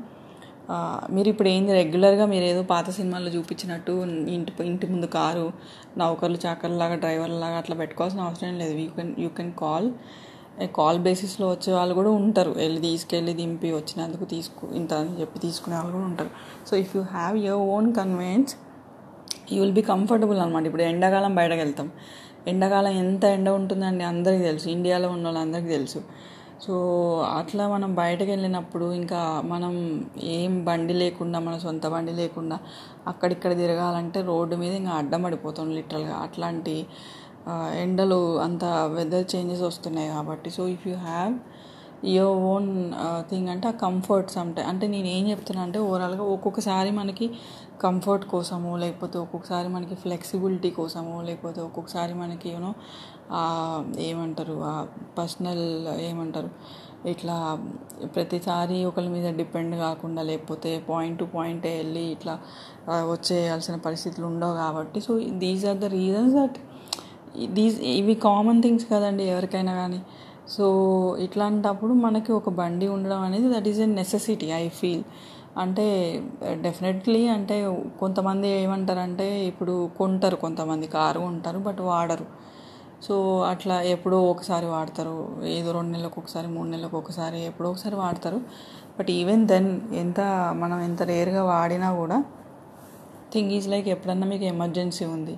మీరు 1.12 1.30
ఇప్పుడు 1.30 1.50
ఏంది 1.50 1.72
రెగ్యులర్గా 1.74 2.26
మీరు 2.26 2.46
ఏదో 2.46 2.62
పాత 2.64 2.90
సినిమాల్లో 2.90 3.32
చూపించినట్టు 3.32 3.94
ఇంటి 4.30 4.52
ఇంటి 4.64 4.86
ముందు 4.88 5.08
కారు 5.14 5.46
నౌకర్లు 5.98 6.40
చాకర్లాగా 6.46 6.96
డ్రైవర్లాగా 6.96 7.58
అట్లా 7.58 7.76
పెట్టుకోవాల్సిన 7.76 8.22
అవసరం 8.22 8.56
లేదు. 8.60 8.76
You 8.78 8.90
can 8.96 9.12
you 9.20 9.30
can 9.30 9.52
call 9.60 9.88
call 10.76 11.00
బేసిస్లో 11.00 11.50
వచ్చే 11.52 11.74
వాళ్ళు 11.74 11.94
కూడా 11.94 12.10
ఉంటారు. 12.10 12.52
వెళ్ళి 12.52 12.82
తీసుకెళ్ళి 12.82 13.34
దింపి 13.34 13.72
వచ్చినందుకు 13.72 14.26
తీసుకు 14.26 14.68
ఇంత 14.74 14.94
అని 14.94 15.22
చెప్పి 15.22 15.40
తీసుకునే 15.40 15.76
వాళ్ళు 15.76 15.92
కూడా 15.92 16.06
ఉంటారు. 16.06 16.30
So 16.70 16.78
if 16.78 16.96
you 16.96 17.02
have 17.02 17.38
your 17.38 17.70
own 17.70 17.94
convenience 17.94 18.56
you 19.52 19.62
will 19.62 19.74
be 19.74 19.82
comfortable 19.82 20.40
అనమాట 20.40 20.66
ఇప్పుడు 20.66 20.84
ఎండాకాలం 20.84 21.36
బయటకు 21.36 21.60
వెళ్తాం. 21.60 21.92
ఎండాకాలం 22.48 22.92
ఎంత 22.92 23.24
ఎండ 23.24 23.50
ఉంటుందండి 23.50 24.04
అందరికీ 24.04 24.44
తెలుసు. 24.44 24.70
ఇండియాలో 24.70 25.10
ఉన్న 25.10 25.26
వాళ్ళందరికీ 25.26 25.68
తెలుసు. 25.68 26.02
సో 26.60 26.76
అట్లా 27.38 27.68
మనం 27.68 27.96
బయటకు 27.96 28.30
వెళ్ళినప్పుడు 28.30 28.94
ఇంకా 28.94 29.42
మనం 29.44 30.04
ఏం 30.24 30.66
బండి 30.66 30.94
లేకుండా 30.94 31.40
మన 31.40 31.58
సొంత 31.58 31.88
బండి 31.88 32.12
లేకుండా 32.12 32.60
అక్కడిక్కడ 33.08 33.58
తిరగాలంటే 33.58 34.22
రోడ్డు 34.22 34.56
మీద 34.56 34.74
ఇంకా 34.74 34.92
అడ్డం 34.92 35.24
పడిపోతాం 35.24 35.72
లిటరల్గా 35.72 36.16
అట్లాంటి 36.16 36.86
ఎండలు 37.82 38.40
అంత 38.40 38.64
వెదర్ 38.96 39.36
చేంజెస్ 39.36 39.62
వస్తున్నాయి 39.62 40.10
కాబట్టి. 40.10 40.50
So 40.50 40.68
if 40.68 40.88
you 40.88 40.96
have 40.96 41.34
your 42.06 42.40
own 42.54 42.70
thing 43.30 43.50
అంటే 43.50 43.68
ఆ 43.68 43.72
కంఫర్ట్ 43.72 44.32
సమ్టైమ్ 44.32 44.68
అంటే 44.70 44.88
నేను 44.88 45.08
ఏం 45.08 45.30
చెప్తున్నా 45.30 45.62
అంటే 45.64 45.80
ఓవరాల్గా 45.80 46.24
ఒక్కొక్కసారి 46.24 46.92
మనకి 46.92 47.28
కంఫర్ట్ 47.82 48.26
కోసము 48.26 48.78
లేకపోతే 48.78 49.18
ఒక్కొక్కసారి 49.18 49.68
మనకి 49.68 49.96
ఫ్లెక్సిబిలిటీ 49.96 50.70
కోసము 50.70 51.22
లేకపోతే 51.22 51.62
ఒక్కొక్కసారి 51.62 52.14
మనకి 52.14 52.50
యూనో 52.50 52.74
ఏమంటారు 54.00 54.56
పర్సనల్ 55.18 55.88
ఏమంటారు 56.00 56.50
ఇట్లా 57.10 57.38
ప్రతిసారి 58.16 58.86
ఒకరి 58.86 59.08
మీద 59.08 59.34
డిపెండ్ 59.36 59.76
కాకుండా 59.76 60.22
లేకపోతే 60.22 60.84
పాయింట్ 60.90 61.20
టు 61.20 61.26
పాయింటే 61.34 61.78
వెళ్ళి 61.78 62.04
ఇట్లా 62.12 62.40
వచ్చేయాల్సిన 63.12 63.76
పరిస్థితులు 63.76 64.26
ఉండవు 64.26 64.54
కాబట్టి. 64.54 65.02
So 65.02 65.20
these 65.20 65.66
are 65.66 65.78
the 65.78 65.86
reasons 65.86 66.36
that 66.36 66.60
these 67.58 67.78
ఇవి 67.82 68.16
కామన్ 68.16 68.62
థింగ్స్ 68.62 68.86
కదండి 68.86 69.24
ఎవరికైనా 69.24 69.74
కానీ 69.74 70.00
సో 70.56 70.66
ఇట్లాంటప్పుడు 71.20 71.94
మనకి 72.06 72.32
ఒక 72.32 72.50
బండి 72.50 72.88
ఉండడం 72.88 73.22
అనేది 73.22 73.48
that 73.54 73.68
is 73.68 73.80
a 73.80 73.86
necessity 73.86 74.48
I 74.62 74.70
feel 74.70 75.04
అంటే 75.58 75.86
డెఫినెట్లీ 76.62 77.28
అంటే 77.28 77.56
కొంతమంది 78.00 78.48
ఏమంటారంటే 78.48 79.46
ఇప్పుడు 79.46 79.90
కొంటారు 79.98 80.36
కొంతమంది 80.36 80.88
కారు 80.88 81.20
కొంటారు 81.20 81.60
బట్ 81.60 81.82
వాడరు. 81.82 82.26
సో 83.06 83.16
అట్లా 83.42 83.82
ఎప్పుడో 83.82 84.18
ఒకసారి 84.24 84.66
వాడతారు. 84.66 85.16
ఏదో 85.58 85.70
రెండు 85.72 85.92
నెలలకు 85.92 86.18
ఒకసారి 86.22 86.48
మూడు 86.48 86.70
నెలలకు 86.70 86.98
ఒకసారి 86.98 87.40
ఎప్పుడో 87.46 87.70
ఒకసారి 87.70 87.96
వాడతారు. 87.96 88.40
బట్ 89.00 89.10
ఈవెన్ 89.12 89.48
దెన్ 89.48 89.70
ఎంత 89.94 90.20
మనం 90.54 90.80
ఎంత 90.82 91.02
రేర్గా 91.04 91.44
వాడినా 91.44 91.90
కూడా 92.02 92.24
థింగ్ 93.34 93.52
ఈజ్ 93.52 93.68
లైక్ 93.74 93.88
ఎప్పుడన్నా 93.88 94.28
మీకు 94.28 94.44
ఎమర్జెన్సీ 94.44 95.06
ఉంది. 95.06 95.36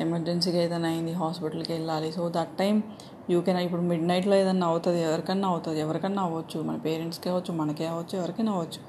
ఎమర్జెన్సీగా 0.00 0.62
ఏదైనా 0.62 0.88
అయింది 0.88 1.12
హాస్పిటల్కి 1.12 1.72
వెళ్ళాలి. 1.72 2.12
So 2.12 2.32
that 2.36 2.52
time 2.58 2.82
you 3.30 3.40
can 3.40 3.58
ఇప్పుడు 3.58 3.82
మిడ్ 3.82 4.06
నైట్లో 4.08 4.36
ఏదైనా 4.36 4.66
అవుతుంది 4.66 5.02
ఎవరికన్నా 5.02 5.48
అవుతుంది. 5.48 5.80
ఎవరికన్నా 5.80 6.22
అవ్వచ్చు. 6.22 6.62
మన 6.62 6.76
పేరెంట్స్కి 6.76 7.28
అవ్వచ్చు 7.28 7.54
మనకే 7.54 7.86
అవ్వచ్చు 7.86 8.18
ఎవరికైనా 8.18 8.52
అవ్వచ్చు. 8.52 8.82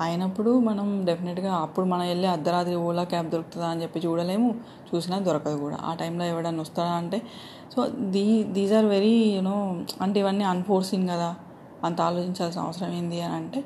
అయినప్పుడు 0.00 0.58
మనం 0.58 1.04
డెఫినెట్గా 1.04 1.54
అప్పుడు 1.54 1.86
మనం 1.86 2.06
వెళ్ళి 2.08 2.28
అర్ధరాత్రి 2.28 2.74
ఓలా 2.74 3.04
క్యాబ్ 3.04 3.30
దొరుకుతుందా 3.30 3.66
అని 3.66 3.82
చెప్పి 3.82 4.00
చూడలేము. 4.00 4.48
చూసినా 4.94 5.18
దొరకదు 5.18 5.58
కూడా. 5.58 5.78
ఆ 5.82 5.94
టైంలో 5.94 6.24
ఎవడన్నా 6.24 6.60
వస్తాడా 6.60 6.90
అంటే 6.90 7.22
so 7.76 7.86
the 7.88 8.42
these 8.42 8.72
are 8.72 8.84
very 8.84 9.14
you know 9.36 9.56
అంటే 10.00 10.20
ఇవన్నీ 10.20 10.44
అన్ఫోర్సింగ్ 10.44 11.08
కదా. 11.08 11.30
అంత 11.84 12.00
ఆలోచించాల్సిన 12.00 12.62
అవసరం 12.62 12.92
ఏంది 12.92 13.20
అని 13.20 13.34
అంటే 13.34 13.64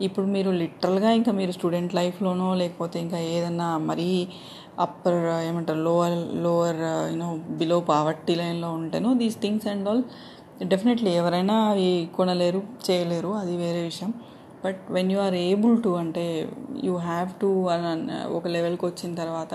ఇప్పుడు 0.00 0.26
మీరు 0.26 0.50
లిటరల్గా 0.50 1.10
ఇంకా 1.10 1.32
మీరు 1.32 1.52
స్టూడెంట్ 1.52 1.94
లైఫ్లోనో 1.94 2.54
లేకపోతే 2.54 2.98
ఇంకా 3.00 3.18
ఏదన్నా 3.18 3.78
మరీ 3.78 4.28
అప్పర్ 4.78 5.20
ఏమంటారు 5.48 5.78
lower 5.78 6.16
lower 6.42 6.80
you know 7.12 7.28
below 7.48 7.80
poverty 7.80 8.34
లైన్లో 8.34 8.70
ఉంటేనో 8.72 9.14
these 9.14 9.38
things 9.42 9.66
and 9.66 9.88
all 9.88 10.02
definitely 10.64 11.10
ఎవరైనా 11.10 11.56
అవి 11.70 11.88
కొనలేరు 12.16 12.62
చేయలేరు 12.90 13.28
అది 13.32 13.56
వేరే 13.56 13.82
విషయం. 13.82 14.12
But 14.64 14.80
when 14.90 15.12
you 15.12 15.18
are 15.18 15.34
able 15.34 15.82
to 15.82 15.88
అంటే 15.88 16.24
యూ 16.84 16.94
హ్యావ్ 17.00 17.28
టు 17.40 17.68
అని 17.68 18.12
ఒక 18.28 18.46
లెవెల్కి 18.48 18.86
వచ్చిన 18.86 19.14
తర్వాత 19.14 19.52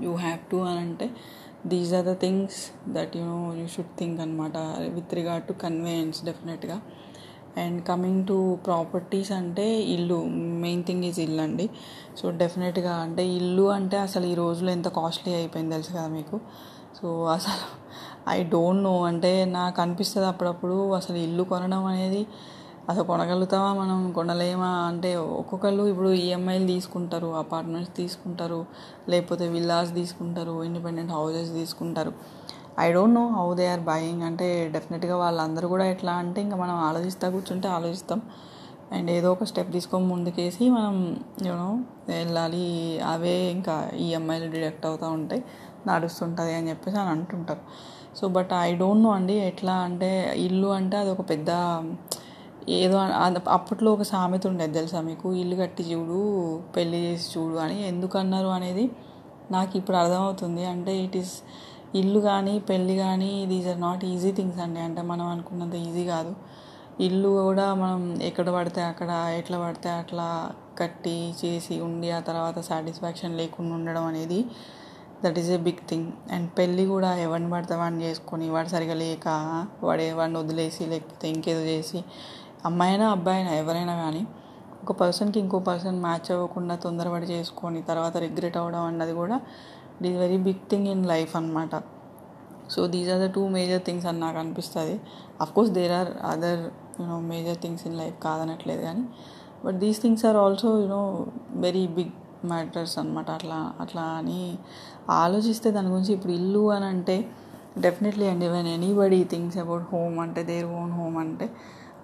యూ 0.00 0.12
హ్యావ్ 0.14 0.38
టు 0.50 0.56
అని 0.56 0.78
అంటే 0.78 1.10
these 1.66 1.92
are 1.94 2.06
the 2.06 2.14
things 2.20 2.60
that 2.88 3.16
you 3.16 3.24
know 3.24 3.54
you 3.54 3.66
should 3.66 3.92
think 3.98 4.20
అనమాట 4.20 4.56
with 4.94 5.14
regard 5.14 5.46
to 5.46 5.52
conveyance 5.52 6.24
definitely 6.24 6.78
and 7.58 7.84
coming 7.84 8.26
to 8.26 8.58
properties 8.66 9.32
అంటే 9.32 9.80
ఇల్లు 9.80 10.24
మెయిన్ 10.34 10.84
థింగ్ 10.84 11.04
ఈజ్ 11.04 11.20
ఇల్లు 11.20 11.42
అండి. 11.42 11.70
సో 12.16 12.30
డెఫినెట్గా 12.30 12.94
అంటే 12.94 13.28
ఇల్లు 13.28 13.62
అంటే 13.62 13.96
అసలు 13.96 14.26
ఈ 14.26 14.34
రోజులో 14.34 14.70
ఎంత 14.70 14.88
కాస్ట్లీ 14.88 15.34
అయిపోయింది 15.34 15.74
తెలుసు 15.74 15.90
కదా 15.90 16.06
మీకు? 16.06 16.40
సో 17.00 17.24
అసలు 17.24 17.82
ఐ 18.30 18.44
డోంట్ 18.44 18.82
నో 18.82 19.04
అంటే 19.04 19.44
నాకు 19.44 19.82
అనిపిస్తుంది 19.82 20.28
అప్పుడప్పుడు 20.28 20.92
అసలు 20.92 21.16
ఇల్లు 21.16 21.42
కొనడం 21.42 21.84
అనేది 21.84 22.26
అసలు 22.90 23.02
కొనగలుగుతామా 23.02 23.74
మనం? 23.74 24.12
కొనలేమా? 24.12 24.66
అంటే 24.66 25.16
ఒక్కొక్కరు 25.16 25.86
ఇప్పుడు 25.86 26.12
ఈఎంఐలు 26.12 26.66
తీసుకుంటారు 26.66 27.26
అపార్ట్మెంట్స్ 27.26 27.96
తీసుకుంటారు 27.96 28.66
లేకపోతే 29.08 29.48
విల్లాస్ 29.48 29.94
తీసుకుంటారు 29.94 30.64
ఇండిపెండెంట్ 30.64 31.12
హౌసెస్ 31.12 31.52
తీసుకుంటారు. 31.52 32.12
I 32.80 32.92
don't 32.92 33.14
know 33.14 33.24
how 33.38 33.46
they 33.54 33.64
are 33.72 33.80
buying 33.80 34.22
అంటే 34.22 34.46
డెఫినెట్గా 34.74 35.16
వాళ్ళందరూ 35.16 35.66
కూడా 35.68 35.84
ఎట్లా 35.84 36.12
అంటే 36.12 36.40
ఇంకా 36.42 36.56
మనం 36.56 36.74
ఆలోచిస్తా 36.88 37.26
కూర్చుంటే 37.30 37.68
ఆలోచిస్తాం. 37.68 38.20
అండ్ 38.96 39.10
ఏదో 39.10 39.32
ఒక 39.32 39.44
స్టెప్ 39.50 39.70
తీసుకొని 39.72 40.06
ముందుకేసి 40.06 40.64
మనం 40.70 40.94
యూనో 41.46 41.68
వెళ్ళాలి. 42.08 42.64
అవే 43.12 43.36
ఇంకా 43.56 43.90
ఈఎంఐలు 44.04 44.48
డిడక్ట్ 44.54 44.86
అవుతూ 44.86 45.06
ఉంటాయి. 45.18 45.42
నడుస్తుంటుంది 45.86 46.54
అని 46.54 46.68
చెప్పేసి 46.70 46.98
అని 46.98 47.10
అంటుంటారు. 47.10 47.62
So 48.18 48.28
but 48.28 48.52
I 48.66 48.70
don't 48.76 49.02
know 49.04 49.10
అండి 49.10 49.34
ఎట్లా 49.50 49.74
అంటే 49.88 50.34
ఇల్లు 50.46 50.68
అంటే 50.78 50.96
అది 50.96 51.10
ఒక 51.10 51.22
పెద్ద 51.30 51.50
ఏదో 52.68 52.96
అప్పట్లో 53.58 53.92
ఒక 53.92 54.02
సామెత 54.02 54.46
ఉండేది 54.46 54.74
తెలుసా 54.78 55.00
మీకు? 55.00 55.28
ఇల్లు 55.34 55.56
కట్టి 55.56 55.82
చూడు 55.92 56.18
పెళ్ళి 56.76 56.98
చేసి 57.06 57.26
చూడు 57.34 57.56
అని 57.56 57.78
ఎందుకన్నారు 57.82 58.48
అనేది? 58.48 58.84
నాకు 59.50 59.72
ఇప్పుడు 59.76 59.96
అర్థమవుతుంది. 59.96 60.64
అంటే 60.64 60.92
ఇట్ 61.04 61.16
ఈస్ 61.16 61.34
ఇల్లు 61.94 62.20
కానీ 62.20 62.54
పెళ్ళి 62.68 62.94
కానీ 62.96 63.30
these 63.46 63.68
are 63.68 63.80
not 63.80 64.02
easy 64.04 64.30
things 64.32 64.60
అండి. 64.60 64.80
అంటే 64.80 65.02
మనం 65.02 65.26
అనుకున్నంత 65.26 65.76
ఈజీ 65.86 66.04
కాదు. 66.06 66.32
ఇల్లు 67.00 67.28
కూడా 67.38 67.66
మనం 67.74 68.00
ఎక్కడ 68.22 68.48
పడితే 68.50 68.80
అక్కడ 68.82 69.10
ఎట్లా 69.38 69.58
పడితే 69.58 69.90
అట్లా 69.92 70.26
కట్టి 70.78 71.16
చేసి 71.40 71.74
ఉండి 71.80 72.08
ఆ 72.10 72.20
తర్వాత 72.20 72.58
సాటిస్ఫాక్షన్ 72.60 73.34
లేకుండా 73.36 73.72
ఉండడం 73.74 74.04
అనేది 74.04 74.40
that 75.24 75.38
is 75.38 75.50
a 75.50 75.58
big 75.58 75.82
thing 75.88 76.08
and 76.30 76.48
పెళ్ళి 76.58 76.84
కూడా 76.86 77.10
ఎవరిని 77.16 77.50
పడితే 77.50 77.74
వాడిని 77.76 78.00
చేసుకొని 78.04 78.46
వాడు 78.50 78.68
సరిగా 78.68 78.94
లేక 78.94 79.28
వాడే 79.82 80.06
వాడిని 80.12 80.38
వదిలేసి 80.38 80.82
లేకపోతే 80.86 81.26
ఇంకేదో 81.28 81.62
చేసి 81.64 82.00
అమ్మాయినా 82.64 83.06
అబ్బాయినా 83.10 83.52
ఎవరైనా 83.54 83.94
కానీ 83.96 84.22
ఒక 84.82 84.92
పర్సన్కి 84.92 85.38
ఇంకో 85.38 85.58
పర్సన్ 85.68 85.98
మ్యాచ్ 86.00 86.28
అవ్వకుండా 86.32 86.74
తొందరపడి 86.76 87.26
చేసుకొని 87.26 87.80
తర్వాత 87.82 88.16
రిగ్రెట్ 88.16 88.56
అవ్వడం 88.56 88.82
అన్నది 88.82 89.12
కూడా 89.12 89.36
it 90.02 90.10
is 90.10 90.18
very 90.18 90.36
big 90.36 90.62
thing 90.70 90.86
in 90.86 91.06
life 91.06 91.36
అనమాట 91.36 91.74
so 92.70 92.86
these 92.86 93.10
are 93.10 93.20
the 93.20 93.34
two 93.34 93.48
major 93.48 93.82
things 93.82 94.06
అని 94.06 94.20
నాకు 94.20 94.38
అనిపిస్తుంది. 94.38 95.00
Course 95.54 95.72
there 95.72 95.92
are 95.92 96.08
other 96.24 96.62
you know 97.00 97.20
major 97.20 97.56
things 97.56 97.86
in 97.86 97.98
life 97.98 98.22
కాదనట్లేదు 98.22 98.82
కానీ 98.82 99.04
but 99.64 99.76
these 99.76 100.02
things 100.02 100.24
are 100.24 100.36
also 100.36 100.80
you know 100.80 101.26
very 101.50 101.86
big 101.86 102.10
matters 102.44 102.98
అనమాట 102.98 103.30
అట్లా 103.30 103.72
అట్లా 103.80 104.02
అని 104.02 104.58
ఆలోచిస్తే 105.10 105.70
దాని 105.70 105.88
గురించి 105.88 106.12
ఇప్పుడు 106.12 106.32
ఇల్లు 106.32 106.70
అని 106.70 106.84
అంటే 106.84 107.24
డెఫినెట్లీ 107.78 108.26
అండి 108.26 108.48
when 108.48 108.68
anybody 108.68 109.24
things 109.24 109.58
about 109.58 109.94
home 109.94 110.18
అంటే 110.18 110.42
దేర్ 110.42 110.64
ఓన్ 110.64 110.92
హోమ్ 110.92 111.18
అంటే 111.18 111.50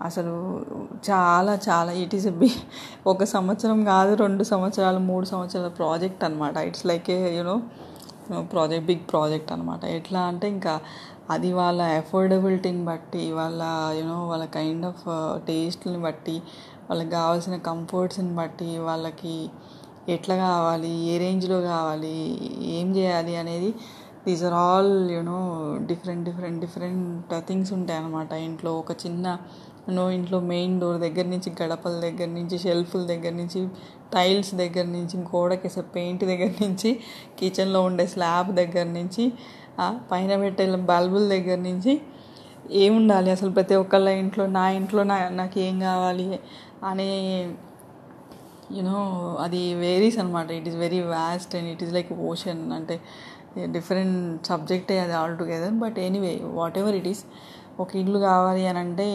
అసలు 0.03 0.65
చాలా 1.11 1.59
చాలా 1.69 1.93
ఇట్ 1.93 2.15
ఈస్ 2.15 2.29
బి 2.29 2.51
ఒక 3.07 3.25
సంవత్సరం 3.25 3.85
కాదు 3.85 4.15
రెండు 4.15 4.45
సంవత్సరాలు 4.45 4.99
మూడు 4.99 5.27
సంవత్సరాల 5.27 5.69
ప్రాజెక్ట్ 5.69 6.25
అనమాట 6.25 6.57
it's 6.57 6.87
like 6.87 7.11
a 7.11 7.37
you know 7.39 7.61
project 8.53 8.87
big 8.87 9.05
project 9.11 9.53
అనమాట 9.53 9.85
ఎట్లా 9.85 10.21
అంటే 10.21 10.49
ఇంకా 10.49 10.81
అది 11.31 11.53
వాళ్ళ 11.53 11.81
అఫోర్డబిలిటీని 11.83 12.85
బట్టి 12.85 13.33
వాళ్ళ 13.33 13.63
యూనో 13.99 14.29
వాళ్ళ 14.29 14.45
కైండ్ 14.45 14.87
ఆఫ్ 14.87 15.05
టేస్ట్ని 15.47 15.99
బట్టి 15.99 16.37
వాళ్ళకి 16.91 17.11
కావాల్సిన 17.11 17.57
కంఫర్ట్స్ని 17.57 18.35
బట్టి 18.37 18.79
వాళ్ళకి 18.79 19.51
ఎట్లా 20.09 20.37
కావాలి 20.37 20.91
ఏ 21.11 21.19
రేంజ్లో 21.19 21.61
కావాలి 21.61 22.15
ఏం 22.79 22.97
చేయాలి 22.97 23.37
అనేది 23.37 23.71
these 24.27 24.43
are 24.45 24.55
all 24.55 25.11
you know 25.11 25.39
different 25.87 26.25
different 26.25 26.61
different 26.61 27.35
things 27.49 27.73
ఉంటాయి 27.73 27.99
అన్నమాట. 27.99 28.33
ఇంట్లో 28.33 28.71
ఒక 28.73 28.93
చిన్న 29.07 29.39
నో 29.91 30.11
ఇంట్లో 30.11 30.41
మెయిన్ 30.41 30.81
డోర్ 30.81 30.99
దగ్గర 31.01 31.25
నుంచి 31.25 31.53
గడపల 31.63 32.01
దగ్గర 32.01 32.29
నుంచి 32.29 32.59
షెల్ఫ్ల 32.59 33.03
దగ్గర 33.07 33.33
నుంచి 33.33 33.61
టైల్స్ 34.15 34.53
దగ్గర 34.55 34.87
నుంచి 34.97 35.17
గోడకేసే 35.31 35.83
పెయింట్ 35.97 36.23
దగ్గర 36.25 36.51
నుంచి 36.65 36.91
కిచెన్లో 37.39 37.81
ఉండే 37.83 38.07
స్లాబ్ 38.15 38.51
దగ్గర 38.61 38.87
నుంచి 38.99 39.25
పైన 40.11 40.31
పెట్టే 40.43 40.65
బల్బుల 40.91 41.25
దగ్గర 41.29 41.59
నుంచి 41.69 41.93
ఏముండాలి? 42.85 43.29
అసలు 43.31 43.51
ప్రతి 43.51 43.75
ఒక్కళ్ళ 43.83 44.09
ఇంట్లో 44.23 44.45
నా 44.59 44.65
ఇంట్లో 44.79 45.03
నా 45.11 45.17
నాకు 45.41 45.57
ఏం 45.67 45.77
కావాలి? 45.81 46.27
అనే 46.85 47.09
యూనో 48.77 48.99
అది 49.45 49.61
వేరీస్ 49.75 50.19
అనమాట 50.19 50.49
it 50.59 50.67
is 50.69 50.77
very 50.77 51.01
vast 51.13 51.53
and 51.57 51.69
it 51.73 51.83
is 51.83 51.93
like 51.93 52.11
ocean 52.31 52.61
అంటే 52.73 52.97
డిఫరెంట్ 53.77 54.49
సబ్జెక్టే 54.49 54.97
అది 54.99 55.15
all 55.21 55.37
together 55.39 55.77
but 55.85 55.99
anyway 55.99 56.33
whatever 56.79 56.97
it 57.01 57.09
is 57.13 57.23
ఒక 57.81 57.91
ఇల్లు 57.97 58.19
కావాలి 58.19 58.63
అని 58.67 58.79
అంటే 58.79 59.07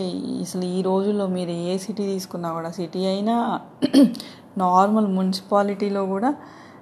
అసలు 0.42 0.66
ఈ 0.76 0.80
రోజుల్లో 0.82 1.26
మీరు 1.28 1.54
ఏ 1.68 1.74
సిటీ 1.78 2.04
తీసుకున్నా 2.04 2.50
కూడా 2.54 2.72
సిటీ 2.72 3.02
అయినా 3.06 3.36
నార్మల్ 4.58 5.08
మున్సిపాలిటీలో 5.08 6.06
కూడా 6.06 6.30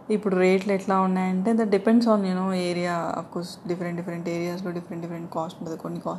ఇప్పుడు 0.10 0.36
రేట్లు 0.36 0.72
ఎట్లా 0.74 0.96
ఉన్నాయంటే 1.02 1.54
that 1.54 1.70
depends 1.70 2.08
on 2.14 2.26
you know 2.26 2.54
area 2.54 2.94
of course 3.20 3.52
different 3.68 3.98
different 4.00 4.30
ఏరియాస్లో 4.30 4.72
డిఫరెంట్ 4.72 5.04
డిఫరెంట్ 5.06 5.30
కాస్ట్ 5.34 5.60
ఉంటుంది. 5.62 5.78
కొన్ని 5.78 6.00
కా 6.00 6.14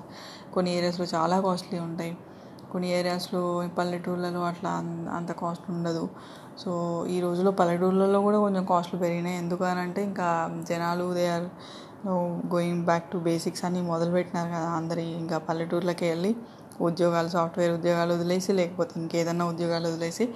కొన్ని 0.55 0.71
ఏరియాస్లో 0.77 1.07
చాలా 1.15 1.41
కాస్ట్లీ 1.41 1.79
ఉంటాయి. 1.79 2.17
కొన్ని 2.73 2.89
ఏరియాస్లో 2.99 3.43
పల్లెటూర్లలో 3.79 4.43
అట్లా 4.51 4.71
అంత 5.19 5.31
కాస్ట్ 5.33 5.67
ఉండదు. 5.71 6.05
సో 6.63 6.71
ఈ 7.15 7.21
రోజులో 7.21 7.51
పల్లెటూర్లలో 7.61 8.21
కూడా 8.21 8.39
కొంచెం 8.39 8.65
కాస్ట్లు 8.65 8.99
పెరిగినాయి. 8.99 9.37
ఎందుకనంటే 9.39 10.03
ఇంకా 10.05 10.29
జనాలు 10.71 11.15
they 11.15 11.29
are 11.37 11.47
going 12.55 12.85
back 12.85 13.13
to 13.13 13.19
basics 13.19 13.65
అని 13.65 13.83
మొదలుపెట్టినారు 13.83 14.49
కదా 14.49 14.71
అందరి. 14.81 15.05
ఇంకా 15.23 15.39
పల్లెటూర్లకి 15.49 16.05
వెళ్ళి 16.05 16.37
ఉద్యోగాలు 16.81 17.29
సాఫ్ట్వేర్ 17.29 17.73
ఉద్యోగాలు 17.73 18.13
వదిలేసి 18.15 18.53
లేకపోతే 18.53 19.01
ఇంకేదన్నా 19.01 19.45
ఉద్యోగాలు 19.53 19.87
వదిలేసి 19.93 20.35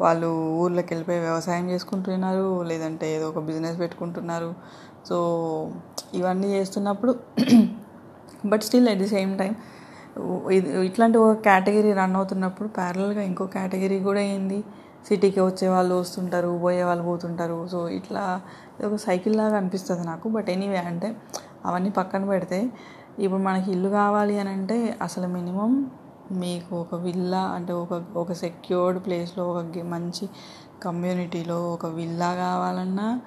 వాళ్ళు 0.00 0.28
ఊర్లోకి 0.62 0.90
వెళ్ళిపోయి 0.92 1.20
వ్యవసాయం 1.26 1.66
చేసుకుంటున్నారు 1.72 2.46
లేదంటే 2.70 3.06
ఏదో 3.16 3.26
ఒక 3.32 3.40
బిజినెస్ 3.48 3.78
పెట్టుకుంటున్నారు. 3.82 4.50
సో 5.08 5.16
ఇవన్నీ 6.20 6.48
చేస్తున్నప్పుడు 6.56 7.12
but 8.50 8.64
still 8.66 8.88
at 8.92 9.00
the 9.02 9.08
same 9.16 9.32
time 9.40 9.52
ఇది 10.56 10.68
ఇట్లాంటి 10.88 11.16
ఒక 11.22 11.32
కేటగిరీ 11.46 11.90
రన్ 12.00 12.14
అవుతున్నప్పుడు 12.18 12.68
ప్యారల్గా 12.78 13.22
ఇంకో 13.30 13.44
కేటగిరీ 13.56 13.98
కూడా 14.08 14.20
అయింది. 14.26 14.58
సిటీకి 15.08 15.40
వచ్చే 15.48 15.66
వాళ్ళు 15.74 15.94
వస్తుంటారు 16.02 16.50
పోయే 16.64 16.84
వాళ్ళు 16.88 17.04
పోతుంటారు. 17.08 17.58
సో 17.72 17.78
ఇట్లా 17.98 18.22
ఇది 18.76 18.86
ఒక 18.88 18.98
సైకిల్ 19.08 19.34
లాగా 19.40 19.56
అనిపిస్తుంది 19.60 20.04
నాకు. 20.12 20.26
బట్ 20.36 20.48
ఎనీవే 20.54 20.80
అంటే 20.90 21.08
అవన్నీ 21.68 21.90
పక్కన 22.00 22.22
పెడితే 22.32 22.58
ఇప్పుడు 23.24 23.42
మనకి 23.48 23.68
ఇల్లు 23.74 23.90
కావాలి 24.00 24.34
అని 24.42 24.50
అంటే 24.56 24.76
అసలు 25.06 25.26
మినిమం 25.36 25.70
మీకు 26.32 26.76
ఒక 26.76 26.94
విల్లా 26.94 27.40
అంటే 27.40 27.72
ఒక 27.72 28.02
ఒక 28.16 28.32
సెక్యూర్డ్ 28.32 29.06
ప్లేస్లో 29.06 29.50
ఒక 29.50 29.78
మంచి 29.78 30.28
కమ్యూనిటీలో 30.82 31.72
ఒక 31.72 31.86
విల్లా 31.86 32.34
కావాలన్నా 32.34 33.20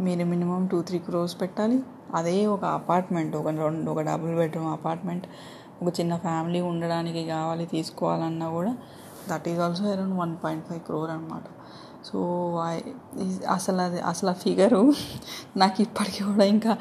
మీరు 0.00 0.24
మినిమం 0.24 0.66
టూ 0.66 0.82
త్రీ 0.82 0.98
క్రోర్స్ 0.98 1.40
పెట్టాలి. 1.42 1.82
అదే 2.14 2.46
ఒక 2.46 2.64
అపార్ట్మెంట్ 2.64 3.36
ఒక 3.36 3.48
రెండు 3.48 3.90
ఒక 3.90 4.00
డబుల్ 4.00 4.36
బెడ్రూమ్ 4.36 4.72
అపార్ట్మెంట్ 4.72 5.26
ఒక 5.82 6.00
చిన్న 6.00 6.16
ఫ్యామిలీ 6.16 6.60
ఉండడానికి 6.60 7.26
కావాలి 7.26 7.66
తీసుకోవాలన్నా 7.66 8.50
కూడా 8.50 8.76
that 9.28 9.48
is 9.48 9.60
also 9.60 9.84
around 9.84 10.18
one 10.18 10.36
point 10.44 10.66
five 10.66 10.80
crore 10.80 11.10
అనమాట 11.10 11.42
సో 12.08 12.18
అసలు 13.56 13.80
అది 13.86 13.98
అసలు 14.10 14.30
ఆ 14.32 14.36
ఫిగరు 14.42 14.80
నాకు 15.62 15.78
ఇప్పటికీ 15.86 16.20
కూడా 16.30 16.44
ఇంకా 16.54 16.72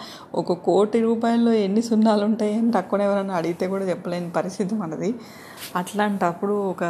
ఒక 0.41 0.53
కోటి 0.67 0.99
రూపాయల్లో 1.07 1.53
ఎన్ని 1.65 1.81
సున్నాలు 1.89 2.23
ఉంటాయి 2.29 2.53
అని 2.59 2.71
తక్కువ 2.77 3.07
ఎవరైనా 3.07 3.33
అడిగితే 3.39 3.65
కూడా 3.73 3.85
చెప్పలేని 3.91 4.29
పరిస్థితి 4.37 4.75
మనది. 4.83 5.09
అట్లాంటప్పుడు 5.75 6.55
ఒక 6.71 6.83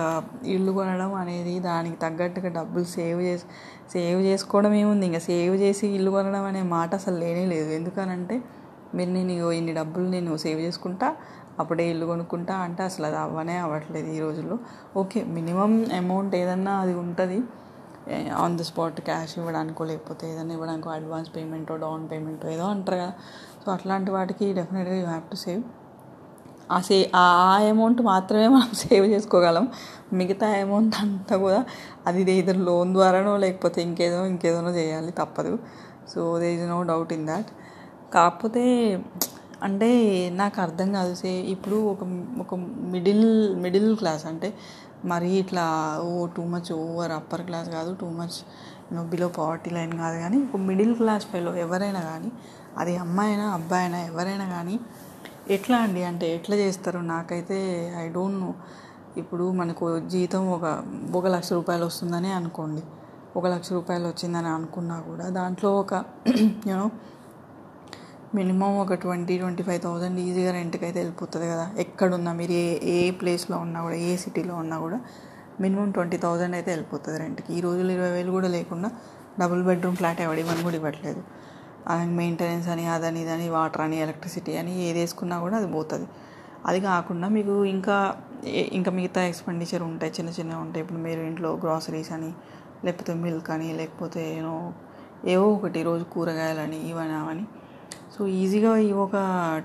ఇల్లు 0.56 0.72
కొనడం 0.72 1.12
అనేది 1.22 1.56
దానికి 1.70 1.98
తగ్గట్టుగా 2.06 2.50
డబ్బులు 2.60 2.88
సేవ్ 2.98 3.22
చేసి 3.22 3.48
సేవ్ 3.94 4.22
చేసుకోవడం 4.30 4.74
ఏముంది? 4.82 5.06
ఇంకా 5.10 5.22
సేవ్ 5.30 5.56
చేసి 5.64 5.86
ఇల్లు 5.98 6.12
కొనడం 6.12 6.46
అనే 6.52 6.62
మాట 6.76 6.92
అసలు 6.96 7.18
లేనే 7.24 7.46
లేదు. 7.54 7.70
ఎందుకనంటే 7.80 8.38
మీరు 8.96 9.12
నేను 9.18 9.52
ఇన్ని 9.60 9.74
డబ్బులు 9.74 10.08
నేను 10.16 10.32
సేవ్ 10.46 10.60
చేసుకుంటా 10.60 11.08
అప్పుడే 11.62 11.86
ఇల్లు 11.92 12.06
కొనుక్కుంటా 12.06 12.56
అంటే 12.66 12.82
అసలు 12.84 13.06
అది 13.10 13.18
అవ్వనే 13.24 13.56
అవ్వట్లేదు 13.58 14.10
ఈ 14.18 14.20
రోజుల్లో. 14.20 14.58
ఓకే 15.02 15.20
మినిమం 15.38 15.72
అమౌంట్ 16.00 16.34
ఏదన్నా 16.42 16.74
అది 16.84 16.94
ఉంటుంది. 17.06 17.40
ఆన్ 18.44 18.56
ది 18.58 18.66
స్పాట్ 18.70 19.00
క్యాష్ 19.02 19.34
ఇవ్వడానికో 19.40 19.84
లేకపోతే 19.84 20.24
ఏదైనా 20.32 20.54
ఇవ్వడానికో 20.54 20.90
అడ్వాన్స్ 20.90 21.30
పేమెంటో 21.36 21.76
డౌన్ 21.78 22.06
పేమెంటో 22.12 22.48
ఏదో 22.56 22.66
అంటారు 22.76 22.98
కదా. 22.98 23.14
సో 23.64 23.68
అట్లాంటి 23.76 24.12
వాటికి 24.12 24.46
డెఫినెట్గా 24.60 24.96
యూ 25.02 25.06
హ్యావ్ 25.06 25.28
టు 25.32 25.38
సేవ్ 25.46 25.64
ఆ 26.72 26.78
సే 26.82 26.96
ఆ 27.16 27.26
అమౌంట్ 27.72 28.02
మాత్రమే 28.12 28.48
మనం 28.56 28.72
సేవ్ 28.84 29.06
చేసుకోగలం. 29.14 29.66
మిగతా 30.14 30.48
అమౌంట్ 30.64 30.96
అంతా 31.04 31.36
కూడా 31.46 31.60
అది 32.08 32.22
ఏదైనా 32.36 32.64
లోన్ 32.70 32.92
ద్వారానో 32.98 33.34
లేకపోతే 33.46 33.80
ఇంకేదో 33.88 34.20
ఇంకేదోనో 34.34 34.72
చేయాలి 34.80 35.12
తప్పదు. 35.22 35.54
So 36.14 36.22
there 36.42 36.50
is 36.56 36.66
no 36.74 36.80
doubt 36.92 37.14
in 37.18 37.26
that 37.32 37.50
కాకపోతే 38.16 38.64
అంటే 39.68 39.90
నాకు 40.42 40.58
అర్థం 40.66 40.90
కాదు. 40.98 41.14
సే 41.22 41.30
ఇప్పుడు 41.54 41.78
ఒక 41.94 42.02
ఒక 42.44 42.56
మిడిల్ 42.94 43.26
మిడిల్ 43.64 43.90
క్లాస్ 44.02 44.26
అంటే 44.32 44.50
మరీ 45.06 45.30
ఇట్లా 45.40 45.66
ఓ 46.02 46.28
too 46.28 46.44
much 46.46 46.72
over 46.74 47.12
upper 47.12 47.42
class 47.42 47.70
కాదు 47.70 47.94
too 47.94 48.10
much 48.10 48.38
below 49.10 49.28
poverty 49.30 49.70
line 49.70 49.94
కాదు 49.98 50.18
కానీ 50.20 50.38
ఒక 50.44 50.60
మిడిల్ 50.62 50.96
క్లాస్ 50.96 51.26
ఫెలో 51.26 51.56
ఎవరైనా 51.56 52.00
కానీ 52.02 52.30
అది 52.78 52.98
అమ్మాయి 52.98 53.30
అయినా 53.32 53.48
అబ్బాయి 53.50 53.84
అయినా 53.84 54.00
ఎవరైనా 54.04 54.46
కానీ 54.50 54.76
ఎట్లా 55.50 55.78
అండి 55.78 56.04
అంటే 56.04 56.36
ఎట్లా 56.36 56.56
చేస్తారు? 56.56 57.00
నాకైతే 57.00 57.58
ఐ 58.00 58.08
డోంట్ 58.10 58.40
నో. 58.42 58.54
ఇప్పుడు 59.18 59.52
మనకు 59.52 60.00
జీతం 60.00 60.50
ఒక 60.52 60.66
ఒక 61.16 61.28
లక్ష 61.28 61.54
రూపాయలు 61.54 61.86
వస్తుందని 61.86 62.32
అనుకోండి. 62.32 62.84
ఒక 63.36 63.48
లక్ష 63.48 63.72
రూపాయలు 63.74 64.08
వచ్చిందని 64.08 64.48
అనుకున్నా 64.48 65.00
కూడా 65.00 65.30
దాంట్లో 65.30 65.80
ఒక 65.80 65.94
యూనో 66.70 66.88
మినిమం 68.36 68.80
ఒక 68.80 68.94
ట్వంటీ 68.94 69.38
ట్వంటీ 69.38 69.64
ఫైవ్ 69.64 69.82
థౌజండ్ 69.82 70.20
ఈజీగా 70.20 70.52
రెంట్కి 70.52 70.86
అయితే 70.86 71.00
వెళ్ళిపోతుంది 71.00 71.48
కదా. 71.48 71.74
ఎక్కడున్నా 71.78 72.34
మీరు 72.34 72.52
ఏ 72.52 72.80
ఏ 72.84 73.12
ప్లేస్లో 73.12 73.58
ఉన్నా 73.58 73.82
కూడా 73.82 73.96
ఏ 73.96 74.16
సిటీలో 74.16 74.56
ఉన్నా 74.56 74.80
కూడా 74.80 75.02
మినిమం 75.62 75.92
ట్వంటీ 75.92 76.18
థౌజండ్ 76.18 76.56
అయితే 76.56 76.72
వెళ్ళిపోతుంది 76.72 77.20
రెంట్కి. 77.20 77.54
ఈ 77.54 77.62
రోజులు 77.62 77.92
ఇరవై 77.92 78.12
వేలు 78.12 78.32
కూడా 78.32 78.48
లేకుండా 78.48 78.92
డబుల్ 79.40 79.64
బెడ్రూమ్ 79.64 79.96
ఫ్లాట్ 79.96 80.22
ఎవడి 80.22 80.44
కూడా 80.44 80.76
ఇవ్వట్లేదు. 80.76 81.24
అలాగే 81.88 82.10
మెయింటెనెన్స్ 82.10 82.68
అని 82.68 82.86
అదని 82.86 83.22
ఇదని 83.22 83.50
వాటర్ 83.50 83.82
అని 83.82 84.02
ఎలక్ట్రిసిటీ 84.02 84.58
అని 84.58 84.84
ఏది 84.84 85.00
వేసుకున్నా 85.00 85.40
కూడా 85.40 85.58
అది 85.58 85.72
పోతుంది. 85.72 86.08
అది 86.66 86.82
కాకుండా 86.82 87.28
మీకు 87.28 87.66
ఇంకా 87.66 88.16
ఏ- 88.46 88.70
ఇంకా 88.72 88.92
మిగతా 88.92 89.26
ఎక్స్పెండిచర్ 89.26 89.84
ఉంటాయి 89.84 90.14
చిన్న 90.20 90.32
చిన్నవి 90.32 90.62
ఉంటాయి. 90.62 90.84
ఇప్పుడు 90.84 91.00
మీరు 91.00 91.20
ఇంట్లో 91.20 91.56
గ్రాసరీస్ 91.56 92.12
అని 92.12 92.32
లేకపోతే 92.86 93.14
మిల్క్ 93.14 93.50
అని 93.50 93.74
లేకపోతే 93.74 94.38
ఏనో 94.38 94.74
ఏవో 95.26 95.48
ఒకటి 95.48 95.84
రోజు 95.84 96.04
కూరగాయలని 96.04 96.90
ఇవని 96.90 97.14
అవని. 97.14 97.46
సో 98.18 98.28
ఈజీగా 98.28 98.78
ఇవి 98.78 98.94
ఒక 98.94 99.12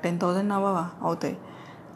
టెన్ 0.05 0.21
థౌజండ్ 0.21 0.53
అవ్వవా 0.53 0.91
అవుతాయి. 1.03 1.37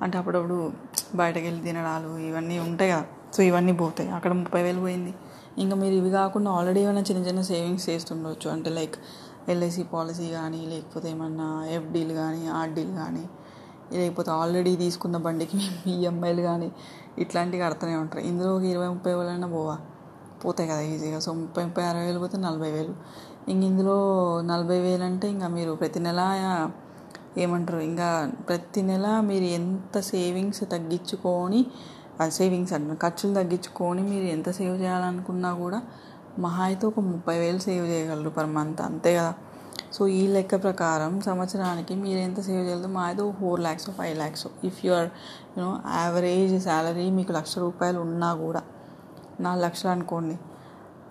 అంటే 0.02 0.18
అప్పుడప్పుడు 0.18 0.72
బయటకు 1.14 1.44
వెళ్ళి 1.44 1.62
తినడాలు 1.62 2.18
ఇవన్నీ 2.18 2.58
ఉంటాయి 2.58 2.90
కదా. 2.90 3.04
సో 3.32 3.42
ఇవన్నీ 3.42 3.72
పోతాయి. 3.72 4.10
అక్కడ 4.10 4.32
ముప్పై 4.32 4.62
వేలు 4.62 4.80
పోయింది. 4.80 5.14
ఇంకా 5.58 5.76
మీరు 5.76 5.94
ఇవి 5.94 6.10
కాకుండా 6.10 6.50
ఆల్రెడీ 6.50 6.80
ఏమైనా 6.80 7.00
చిన్న 7.00 7.26
చిన్న 7.26 7.40
సేవింగ్స్ 7.40 7.88
చేస్తుండొచ్చు. 7.88 8.50
అంటే 8.50 8.70
లైక్ 8.70 8.94
ఎల్ఐసి 9.48 9.82
పాలసీ 9.82 10.28
కానీ 10.28 10.66
లేకపోతే 10.66 11.10
ఏమన్నా 11.10 11.66
ఎఫ్డీలు 11.66 12.14
కానీ 12.14 12.46
ఆర్డీలు 12.46 12.90
కానీ 12.90 13.28
లేకపోతే 13.92 14.30
ఆల్రెడీ 14.30 14.76
తీసుకున్న 14.76 15.16
బండికి 15.16 15.60
ఈఎంఐలు 15.90 16.42
కానీ 16.42 16.72
ఇట్లాంటివి 17.18 17.62
కడుతూనే 17.62 17.94
ఉంటారు. 17.94 18.24
ఇందులో 18.24 18.56
ఒక 18.56 18.62
ఇరవై 18.62 18.88
ముప్పై 18.88 19.14
వేలైనా 19.14 19.46
పోవా. 19.46 19.78
పోతాయి 20.44 20.70
కదా 20.70 20.80
ఈజీగా 20.80 21.18
సో 21.18 21.32
ముప్పై 21.32 21.64
ముప్పై 21.64 21.84
అరవై 21.84 22.06
వేలు 22.06 22.18
పోతే 22.18 22.38
నలభై 22.38 22.70
వేలు. 22.70 22.94
ఇంక 23.52 23.62
ఇందులో 23.70 23.96
నలభై 24.50 24.78
వేలు 24.84 25.04
అంటే 25.08 25.26
ఇంకా 25.34 25.48
మీరు 25.56 25.72
ప్రతి 25.80 26.00
నెల 26.06 26.20
ఏమంటారు? 27.42 27.80
ఇంకా 27.90 28.08
ప్రతి 28.48 28.82
నెల 28.82 29.06
మీరు 29.30 29.46
ఎంత 29.58 30.00
సేవింగ్స్ 30.12 30.62
తగ్గించుకొని 30.74 31.60
సేవింగ్స్ 32.38 32.72
అంటే 32.76 32.94
ఖర్చులు 33.04 33.34
తగ్గించుకొని 33.34 34.02
మీరు 34.12 34.26
ఎంత 34.36 34.48
సేవ్ 34.58 34.76
చేయాలనుకున్నా 34.82 35.50
కూడా 35.64 35.78
మహా 36.44 36.62
అయితే 36.64 36.84
ఒక 36.86 37.00
ముప్పై 37.10 37.36
వేలు 37.42 37.60
సేవ్ 37.66 37.84
చేయగలరు 37.92 38.30
పర్ 38.38 38.48
మంత్ 38.56 38.80
అంతే 38.80 39.10
కదా? 39.18 39.32
సో 39.96 40.02
ఈ 40.20 40.22
లెక్క 40.26 40.54
ప్రకారం 40.62 41.12
సంవత్సరానికి 41.20 41.94
మీరు 42.04 42.20
ఎంత 42.28 42.38
సేవ్ 42.48 42.62
చేయగలరు? 42.66 42.90
మా 42.96 43.02
అయితే 43.08 43.24
four 43.40 43.60
lakhs 43.66 43.88
five 43.98 44.16
lakhs 44.22 44.46
if 44.64 44.80
your 44.86 45.08
you know 45.56 45.70
average 46.00 46.54
salary 46.66 47.06
మీకు 47.18 47.32
లక్ష 47.38 47.52
రూపాయలు 47.66 47.98
ఉన్నా 48.06 48.30
కూడా 48.44 48.62
నాలుగు 49.40 49.64
లక్షలు 49.66 49.90
అనుకోండి. 49.96 50.36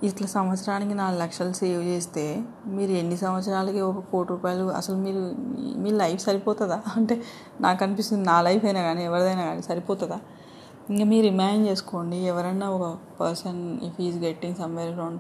ఇట్లా 0.04 0.28
సంవత్సరానికి 0.28 0.94
నాలుగు 0.94 1.22
లక్షలు 1.22 1.52
సేవ్ 1.52 1.84
చేస్తే 1.84 2.44
మీరు 2.66 2.92
ఎన్ని 2.92 3.18
సంవత్సరాలకి 3.18 3.82
ఒక 3.82 4.04
కోటి 4.12 4.30
రూపాయలు 4.30 4.64
అసలు 4.64 4.96
మీరు 4.96 5.36
మీ 5.82 5.92
లైఫ్ 5.92 6.22
సరిపోతుందా? 6.22 6.84
అంటే 6.96 7.22
నాకు 7.62 7.84
అనిపిస్తుంది 7.84 8.26
నా 8.26 8.42
లైఫ్ 8.42 8.66
అయినా 8.66 8.82
కానీ 8.82 9.04
ఎవరిదైనా 9.06 9.46
కానీ 9.46 9.62
సరిపోతుందా? 9.62 10.20
ఇంకా 10.90 11.06
మీరు 11.06 11.26
ఇమాజిన్ 11.26 11.68
చేసుకోండి 11.68 12.16
ఎవరన్నా 12.16 12.70
ఒక 12.70 12.98
person 13.20 13.80
if 13.84 14.02
is 14.02 14.18
getting 14.18 14.56
somewhere 14.56 14.94
around 14.94 15.20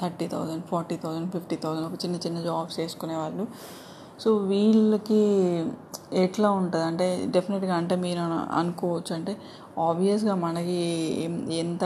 thirty 0.00 0.28
thousand 0.28 0.64
forty 0.64 0.96
thousand 0.96 1.32
fifty 1.32 1.56
thousand 1.56 1.86
ఒక 1.86 2.04
చిన్న 2.04 2.16
చిన్న 2.16 2.42
జాబ్స్ 2.42 2.80
చేసుకునే 2.80 3.16
వాళ్ళు. 3.16 3.46
సో 4.20 4.36
వీళ్ళకి 4.36 5.22
ఎట్లా 6.12 6.50
ఉంటుంది? 6.50 6.84
అంటే 6.84 7.26
డెఫినెట్గా 7.26 7.74
అంటే 7.74 7.96
మీరు 7.96 8.20
అనుకోవచ్చు. 8.58 9.14
అంటే 9.14 9.36
ఆబ్వియస్గా 9.78 10.34
మనకి 10.34 10.78
ఎంత 11.54 11.84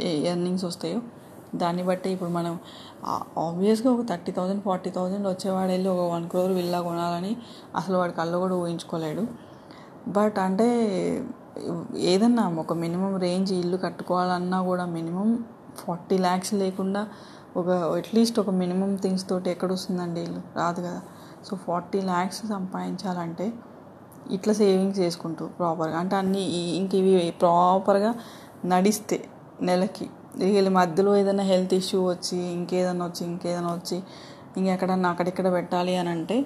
ఎర్నింగ్స్ 0.00 0.64
వస్తాయో 0.64 1.00
దాన్ని 1.54 1.82
బట్టి 1.82 2.10
ఇప్పుడు 2.10 2.30
మనం 2.30 2.58
ఆబ్వియస్గా 3.38 3.92
ఒక 3.92 4.02
థర్టీ 4.08 4.32
థౌజండ్ 4.32 4.62
ఫార్టీ 4.62 4.90
థౌజండ్ 4.90 5.28
వచ్చేవాడు 5.28 5.70
వెళ్ళి 5.70 5.88
ఒక 5.88 6.12
వన్ 6.12 6.28
క్రోర్ 6.28 6.52
విల్లా 6.52 6.80
కొనాలని 6.80 7.36
అసలు 7.76 7.96
వాడి 7.96 8.12
కళ్ళు 8.12 8.38
కూడా 8.38 8.54
ఊహించుకోలేడు. 8.54 9.26
బట్ 10.08 10.38
అంటే 10.38 10.68
ఏదన్నా 11.98 12.48
ఒక 12.48 12.72
మినిమం 12.72 13.16
రేంజ్ 13.16 13.52
ఇల్లు 13.52 13.76
కట్టుకోవాలన్నా 13.76 14.62
కూడా 14.62 14.84
మినిమం 14.86 15.44
ఫార్టీ 15.76 16.18
ల్యాక్స్ 16.18 16.54
లేకుండా 16.54 17.08
ఒక 17.56 17.68
అట్లీస్ట్ 17.68 18.40
ఒక 18.40 18.50
మినిమం 18.50 18.94
థింగ్స్ 18.96 19.28
తోటి 19.28 19.50
ఎక్కడ 19.50 19.72
వస్తుందండి 19.72 20.20
ఇల్లు? 20.20 20.40
రాదు 20.56 20.80
కదా. 20.80 21.00
సో 21.44 21.56
ఫార్టీ 21.56 22.00
ల్యాక్స్ 22.00 22.46
సంపాదించాలంటే 22.48 23.52
ఇట్లా 24.32 24.52
సేవింగ్స్ 24.52 24.98
చేసుకుంటూ 25.00 25.44
ప్రాపర్గా 25.58 25.98
అంటే 25.98 26.16
అన్నీ 26.16 26.42
ఇంక 26.76 26.94
ఇవి 26.94 27.12
ప్రాపర్గా 27.42 28.10
నడిస్తే 28.64 29.18
నెలకి. 29.62 30.06
వీళ్ళ 30.38 30.68
మధ్యలో 30.68 31.12
ఏదైనా 31.16 31.42
హెల్త్ 31.42 31.74
ఇష్యూ 31.74 32.00
వచ్చి 32.08 32.38
ఇంకేదైనా 32.52 33.04
వచ్చి 33.04 33.22
ఇంకేదైనా 33.24 33.70
వచ్చి 33.72 33.96
ఇంకెక్కడన్నా 34.56 35.08
అక్కడిక్కడ 35.10 35.48
పెట్టాలి 35.52 35.92
అని 35.96 36.08
అంటే 36.08 36.36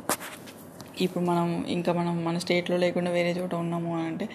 ఇప్పుడు 1.00 1.24
మనం 1.24 1.46
ఇంకా 1.68 1.92
మనం 1.92 2.24
మన 2.24 2.38
స్టేట్లో 2.38 2.76
లేకుండా 2.76 3.10
వేరే 3.10 3.30
చోట 3.38 3.52
ఉన్నాము 3.54 3.90
అని 3.96 4.06
అంటే 4.08 4.26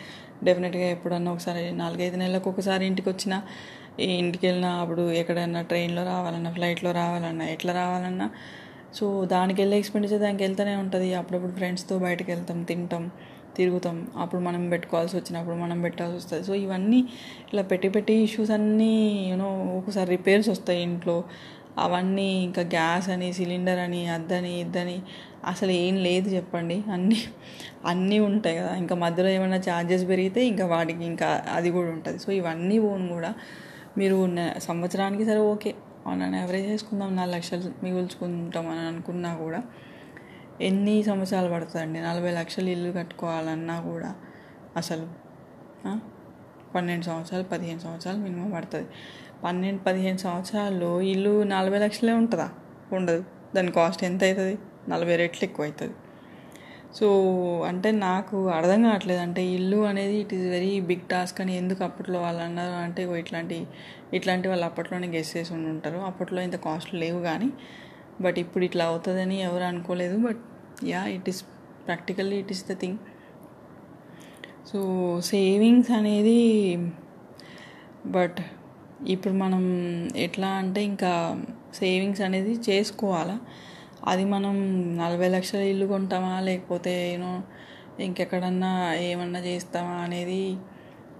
డెఫినెట్గా 0.44 0.88
ఎప్పుడన్నా 0.90 1.30
ఒకసారి 1.32 1.64
నాలుగైదు 1.72 2.18
నెలలకు 2.18 2.48
ఒకసారి 2.50 2.84
ఇంటికి 2.86 3.10
వచ్చిన 3.10 3.34
ఇంటికి 4.18 4.44
వెళ్ళినా 4.48 4.72
అప్పుడు 4.82 5.04
ఎక్కడైనా 5.12 5.62
ట్రైన్లో 5.62 6.04
రావాలన్నా 6.04 6.52
ఫ్లైట్లో 6.52 6.92
రావాలన్నా 6.92 7.46
ఎట్లా 7.46 7.74
రావాలన్నా 7.74 8.28
సో 8.94 9.26
దానికి 9.26 9.60
వెళ్ళే 9.62 9.78
ఎక్స్పెండిచర్ 9.78 10.22
దానికి 10.22 10.44
వెళ్తూనే 10.44 10.76
ఉంటుంది. 10.76 11.10
అప్పుడప్పుడు 11.14 11.52
ఫ్రెండ్స్తో 11.52 11.96
బయటకు 12.00 12.30
వెళ్తాం 12.32 12.60
తింటాం. 12.64 13.04
తిరుగుతాం. 13.58 14.08
అప్పుడు 14.18 14.42
మనం 14.42 14.70
పెట్టుకోవాల్సి 14.70 15.18
వచ్చినప్పుడు 15.18 15.56
మనం 15.56 15.82
పెట్టాల్సి 15.82 16.18
వస్తుంది. 16.18 16.44
సో 16.44 16.56
ఇవన్నీ 16.56 17.08
ఇలా 17.54 17.64
పెట్టి 17.64 17.90
పెట్టి 17.90 18.14
ఇష్యూస్ 18.14 18.52
అన్నీ 18.52 19.28
యూనో 19.30 19.50
ఒకసారి 19.78 20.10
రిపేర్స్ 20.10 20.50
వస్తాయి 20.50 20.82
ఇంట్లో. 20.82 21.24
అవన్నీ 21.78 22.44
ఇంకా 22.44 22.62
గ్యాస్ 22.62 23.10
అని 23.10 23.34
సిలిండర్ 23.34 23.80
అని 23.80 24.08
అద్దని 24.08 24.62
ఇద్దని 24.62 25.02
అసలు 25.48 25.72
ఏం 25.72 25.96
లేదు 25.96 26.30
చెప్పండి. 26.30 26.84
అన్నీ 26.94 27.18
అన్నీ 27.86 28.20
ఉంటాయి 28.20 28.58
కదా. 28.58 28.76
ఇంకా 28.76 28.96
మధ్యలో 28.96 29.30
ఏమైనా 29.30 29.58
ఛార్జెస్ 29.58 30.08
పెరిగితే 30.08 30.46
ఇంకా 30.46 30.66
వాటికి 30.66 31.04
ఇంకా 31.04 31.46
అది 31.54 31.72
కూడా 31.72 31.90
ఉంటుంది. 31.90 32.20
సో 32.20 32.32
ఇవన్నీ 32.32 32.80
ఓన్ 32.80 33.10
కూడా. 33.10 33.34
మీరు 33.98 34.30
సంవత్సరానికి 34.58 35.26
సరే 35.26 35.38
ఓకే. 35.38 35.76
ఆన్ 36.08 36.36
యావరేజ్ 36.36 36.68
చేసుకుందాం 36.68 37.16
నాలుగు 37.16 37.36
లక్షలు 37.36 37.64
మిగుల్చుకుంటాం 37.84 38.70
అని 38.70 38.80
అనుకున్నా 38.80 39.36
కూడా. 39.36 39.62
ఎన్ని 40.68 40.96
సంవత్సరాలు 41.04 41.50
పడుతుందండి? 41.54 42.00
నలభై 42.08 42.32
లక్షలు 42.40 42.70
ఇల్లు 42.76 42.90
కట్టుకోవాలన్నా 42.98 43.76
కూడా 43.90 44.10
అసలు 44.78 45.06
పన్నెండు 46.74 47.06
సంవత్సరాలు 47.06 47.46
పదిహేను 47.54 47.82
సంవత్సరాలు 47.86 48.20
మినిమం 48.26 48.50
పడుతుంది. 48.56 48.88
పన్నెండు 49.44 49.82
పదిహేను 49.88 50.20
సంవత్సరాల్లో 50.26 50.92
ఇల్లు 51.14 51.34
నలభై 51.54 51.80
లక్షలే 51.86 52.14
ఉంటుందా? 52.22 52.48
ఉండదు. 52.98 53.22
దాని 53.56 53.72
కాస్ట్ 53.78 54.02
ఎంత 54.10 54.22
అవుతుంది 54.24 54.56
నలభై 54.90 55.16
రెట్లు 55.22 55.44
ఎక్కువ 55.48 55.66
అవుతుంది 55.66 55.96
సో 56.98 57.08
అంటే 57.70 57.90
నాకు 58.06 58.38
అర్థం 58.58 58.80
కావట్లేదు. 58.88 59.22
అంటే 59.28 59.42
ఇల్లు 59.58 59.80
అనేది 59.90 60.16
it 60.24 60.34
is 60.38 60.46
very 60.56 60.72
big 60.90 61.06
task 61.12 61.40
అని 61.44 61.54
ఎందుకు 61.62 61.82
అప్పట్లో 61.88 62.20
వాళ్ళు 62.26 62.42
అన్నారు 62.48 62.76
అంటే 62.86 63.02
ఇట్లాంటి 63.22 63.58
ఇట్లాంటి 64.18 64.48
వాళ్ళు 64.52 64.66
అప్పట్లోనే 64.70 65.08
గెస్ 65.16 65.32
చేసి 65.38 65.52
ఉండి 65.58 65.70
ఉంటారు 65.76 66.00
అప్పట్లో 66.10 66.42
ఇంత 66.48 66.60
కాస్ట్ 66.68 66.94
లేవు 67.04 67.20
కానీ 67.30 67.50
బట్ 68.22 68.40
ఇప్పుడు 68.40 68.66
ఇట్లా 68.66 68.86
అవుతుందని 68.86 69.42
ఎవరు 69.42 69.64
అనుకోలేదు 69.64 70.18
but 70.18 70.42
yeah 70.84 71.06
it 71.08 71.30
is 71.30 71.42
practically 71.86 72.36
it 72.36 72.52
is 72.52 72.64
the 72.72 72.76
thing 72.80 73.00
so 74.72 74.80
savings 75.22 75.92
అనేది 75.92 76.40
బట్ 78.06 78.40
ఇప్పుడు 79.08 79.34
మనం 79.34 79.64
ఎట్లా 80.16 80.48
అంటే 80.62 80.84
ఇంకా 80.84 81.12
సేవింగ్స్ 81.74 82.22
అనేది 82.22 82.54
చేసుకోవాలా? 82.70 83.36
అది 84.08 84.26
మనం 84.26 84.56
నలభై 84.98 85.30
లక్షల 85.30 85.60
ఇల్లు 85.72 85.86
కొంటామా? 85.86 86.40
లేకపోతే 86.40 87.14
యూనో 87.14 87.32
ఇంకెక్కడన్నా 88.00 88.72
ఏమన్నా 88.96 89.40
చేస్తామా? 89.40 89.96
అనేది 90.06 90.42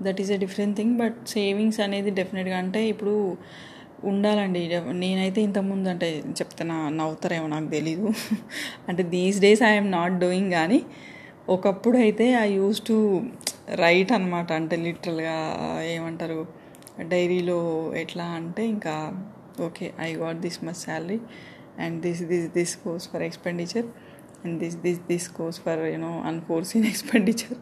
that 0.02 0.22
is 0.22 0.32
a 0.32 0.38
different 0.38 0.78
thing 0.78 0.98
but 0.98 1.18
savings 1.28 1.80
అనేది 1.80 2.12
డెఫినెట్గా 2.12 2.58
అంటే 2.58 2.88
ఇప్పుడు 2.88 3.16
ఉండాలండి. 4.04 4.62
నేనైతే 5.04 5.42
ఇంతకుముందు 5.42 5.90
అంటే 5.90 6.24
చెప్తున్నా 6.40 6.76
నవ్వుతారేమో 6.90 7.48
నాకు 7.48 7.70
తెలీదు. 7.70 8.08
అంటే 8.88 9.04
these 9.04 9.40
days 9.40 9.64
I'm 9.64 9.92
not 9.92 10.18
doing 10.20 10.52
కానీ 10.52 10.80
ఒకప్పుడు 11.50 11.98
అయితే 11.98 12.26
ఐ 12.46 12.48
యూస్ 12.54 12.82
టు 12.82 12.96
రైట్ 13.76 14.12
అనమాట 14.12 14.52
అంటే 14.52 14.76
లిటరల్గా 14.76 15.38
ఏమంటారు 15.96 16.40
డైరీలో 17.12 17.60
ఎట్లా 17.96 18.26
అంటే 18.40 18.64
ఇంకా 18.68 18.94
okay 19.62 19.94
I 20.00 20.10
got 20.16 20.40
this 20.42 20.60
much 20.64 20.82
salary 20.86 21.20
and 21.80 21.98
this 22.02 22.22
this 22.22 22.48
this 22.54 22.76
course 22.78 23.10
for 23.10 23.24
expenditure 23.24 23.88
and 24.46 24.60
this 24.60 24.76
this 24.76 25.00
this 25.08 25.28
course 25.30 25.60
for 25.62 25.80
you know 25.80 26.12
unforeseen 26.28 26.86
expenditure 26.86 27.58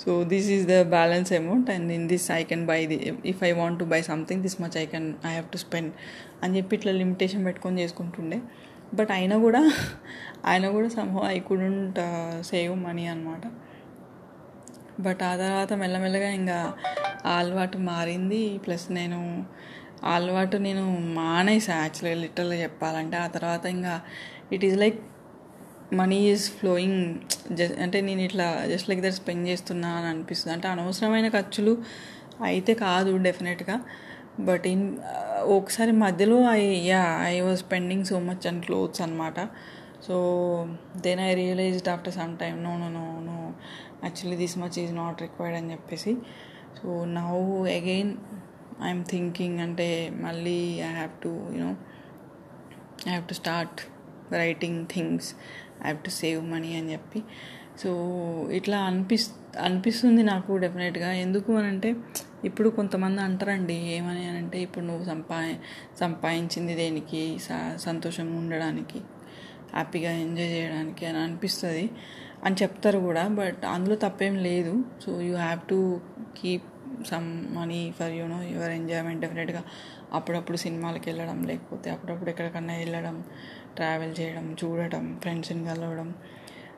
so 0.00 0.24
this 0.24 0.48
is 0.48 0.66
the 0.66 0.82
balance 0.82 1.32
amount 1.32 1.70
and 1.70 1.92
in 1.92 2.08
this 2.08 2.30
I 2.30 2.44
can 2.44 2.66
buy 2.66 2.86
the 2.86 2.98
if 3.24 3.44
I 3.44 3.52
want 3.52 3.78
to 3.78 3.84
buy 3.84 4.00
something 4.02 4.42
this 4.42 4.60
much 4.60 4.78
I 4.78 4.86
can 4.86 5.14
I 5.26 5.28
have 5.28 5.48
to 5.52 5.56
spend 5.56 5.92
అని 6.42 6.56
చెప్పి 6.56 6.76
ఇట్లా 6.76 6.92
limitation 6.92 7.44
పెట్టుకొని 7.44 7.82
చేసుకుంటుండే. 7.82 8.40
But 8.94 9.10
అయినా 9.10 9.38
కూడా 9.38 9.72
ఆయన 10.44 10.68
కూడా 10.70 10.88
somehow 10.88 11.20
I 11.26 11.38
couldn't 11.38 11.98
save 12.46 12.76
money 12.76 13.06
అనమాట 13.06 13.42
but 15.00 15.22
ఆ 15.22 15.36
తర్వాత 15.36 15.72
మెల్లమెల్లగా 15.72 16.30
ఇంకా 16.30 16.74
ఆ 17.26 17.30
అలవాటు 17.38 17.78
మారింది. 17.78 18.58
ప్లస్ 18.58 18.86
నేను 18.92 19.20
ఆ 20.04 20.12
అలవాటు 20.14 20.56
నేను 20.56 20.98
మానేసా 21.14 21.74
యాక్చువల్గా 21.76 22.20
లిటరల్గా 22.20 22.58
చెప్పాలంటే. 22.62 23.16
ఆ 23.16 23.26
తర్వాత 23.26 23.66
ఇంకా 23.66 24.00
it 24.52 24.64
is 24.64 24.76
like 24.76 24.98
money 25.92 26.30
is 26.30 26.50
flowing 26.50 27.18
just 27.52 27.78
అంటే 27.80 28.00
నేను 28.00 28.20
ఇట్లా 28.20 28.66
జస్ట్ 28.66 28.88
లైక్ 28.88 29.00
దట్ 29.00 29.14
స్పెండ్ 29.14 29.48
చేస్తున్నా 29.48 29.88
అని 29.88 30.06
అనిపిస్తుంది. 30.06 30.54
అంటే 30.54 30.68
అనవసరమైన 30.68 31.28
ఖర్చులు 31.28 31.78
అయితే 32.42 32.74
కాదు 32.74 33.16
డెఫినెట్గా 33.16 33.80
బట్ 34.40 34.66
ఇన్ 34.66 34.98
ఒకసారి 35.42 35.92
మధ్యలో 35.92 36.42
I 36.42 36.62
yeah 36.64 37.20
I 37.22 37.40
was 37.40 37.58
spending 37.58 38.04
so 38.04 38.18
much 38.20 38.46
and 38.46 38.64
clothes 38.64 39.02
అనమాట 39.02 39.40
so 40.06 40.14
then 40.96 41.20
I 41.20 41.34
realized 41.34 41.88
after 41.88 42.14
some 42.14 42.38
time 42.38 42.64
no 42.64 42.78
no 42.78 42.88
no 42.88 43.20
no 43.20 43.52
actually 44.04 44.36
this 44.36 44.58
much 44.58 44.78
is 44.78 44.92
not 44.94 45.22
required 45.22 45.56
అని 45.58 45.72
చెప్పేసి. 45.72 46.16
So 46.82 47.04
now 47.04 47.36
again 47.64 48.16
I'm 48.84 49.04
thinking 49.04 49.58
అంటే 49.58 50.10
మళ్ళీ 50.10 50.58
I 50.74 50.92
have 50.92 51.10
to 51.22 51.28
you know 51.28 51.70
I 53.06 53.10
have 53.10 53.28
to 53.28 53.34
start 53.34 53.80
writing 54.32 54.86
things 54.86 55.34
I 55.80 55.82
have 55.82 55.98
to 55.98 56.10
save 56.10 56.50
money 56.50 56.76
అని 56.76 56.92
చెప్పి. 56.92 57.22
So 57.82 57.90
ఇట్లా 58.52 58.78
అనిపిస్ 58.78 59.30
అనిపిస్తుంది 59.58 60.22
నాకు 60.22 60.56
డెఫినెట్గా 60.56 61.12
ఎందుకు 61.12 61.52
అని 61.52 61.66
అంటే 61.66 61.96
ఇప్పుడు 62.44 62.68
కొంతమంది 62.68 63.20
అంటారండి 63.20 63.74
ఏమని 63.74 64.24
అని 64.24 64.36
అంటే 64.36 64.62
ఇప్పుడు 64.62 64.84
నువ్వు 64.84 65.04
సంపా 65.04 65.54
సంపాదించింది 66.00 66.74
దేనికి? 66.74 67.38
సంతోషంగా 67.76 68.38
ఉండడానికి 68.38 68.98
హ్యాపీగా 69.72 70.10
ఎంజాయ్ 70.10 70.48
చేయడానికి 70.48 71.06
అని 71.06 71.18
అనిపిస్తుంది 71.18 71.90
అని 72.44 72.56
చెప్తారు 72.62 72.98
కూడా. 72.98 73.28
బట్ 73.28 73.64
అందులో 73.64 73.96
తప్పేం 73.96 74.36
లేదు. 74.36 74.84
So 75.04 75.20
you 75.20 75.36
have 75.36 75.60
to 75.68 76.00
keep 76.36 76.68
some 77.10 77.56
money 77.56 77.94
for 77.98 78.12
you know 78.12 78.42
your 78.42 78.70
enjoyment 78.70 79.20
డెఫినెట్గా 79.20 79.62
అప్పుడప్పుడు 80.12 80.56
సినిమాలకు 80.56 81.04
వెళ్ళడం 81.06 81.42
లేకపోతే 81.44 81.90
అప్పుడప్పుడు 81.90 82.30
ఎక్కడికన్నా 82.30 82.74
వెళ్ళడం 82.76 83.24
ట్రావెల్ 83.80 84.14
చేయడం 84.20 84.46
చూడటం 84.60 85.04
ఫ్రెండ్స్ని 85.22 85.62
కలవడం. 85.70 86.08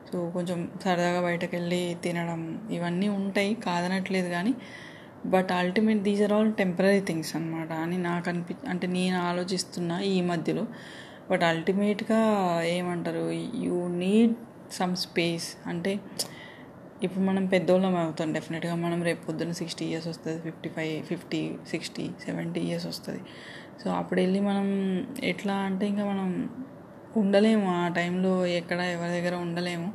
సో 0.09 0.17
కొంచెం 0.35 0.59
సరదాగా 0.83 1.21
బయటకు 1.21 1.53
వెళ్ళి 1.55 1.81
తినడం 2.03 2.41
ఇవన్నీ 2.71 3.07
ఉంటాయి 3.19 3.51
కాదనట్లేదు 3.67 4.29
కానీ. 4.37 4.53
But 5.33 5.51
ultimate 5.59 6.01
these 6.07 6.21
are 6.25 6.33
all 6.37 6.51
temporary 6.53 6.99
things 7.09 7.31
అనమాట 7.37 7.71
అని 7.85 7.97
నాకు 8.07 8.27
అనిపి 8.31 8.55
అంటే 8.71 8.85
నేను 8.97 9.17
ఆలోచిస్తున్నా 9.29 9.97
ఈ 10.13 10.17
మధ్యలో. 10.31 10.63
బట్ 11.31 11.43
అల్టిమేట్గా 11.51 12.21
ఏమంటారు 12.77 13.25
యూ 13.65 13.77
నీడ్ 14.01 14.33
సమ్ 14.77 14.95
స్పేస్ 15.05 15.47
అంటే 15.69 15.91
ఇప్పుడు 17.05 17.23
మనం 17.29 17.43
పెద్దోళ్ళం 17.53 17.95
అవుతాం 18.01 18.29
డెఫినెట్గా 18.35 18.75
మనం 18.83 18.99
రేపు 19.07 19.21
పొద్దున్న 19.25 19.53
సిక్స్టీ 19.59 19.85
ఇయర్స్ 19.85 20.07
వస్తుంది 20.11 20.37
fifty 20.41 20.69
five 20.75 20.93
fifty 21.09 21.41
sixty 21.71 22.05
seventy 22.25 22.61
years 22.69 22.87
వస్తుంది. 22.91 23.21
సో 23.81 23.87
అప్పుడు 23.99 24.19
వెళ్ళి 24.21 24.39
మనం 24.49 24.67
ఎట్లా 25.31 25.55
అంటే 25.69 25.85
ఇంకా 25.91 26.05
మనం 26.11 26.27
ఉండలేము. 27.19 27.75
ఆ 27.75 27.87
టైంలో 27.87 28.45
ఎక్కడ 28.45 28.79
ఎవరి 28.79 29.09
దగ్గర 29.09 29.35
ఉండలేము. 29.35 29.93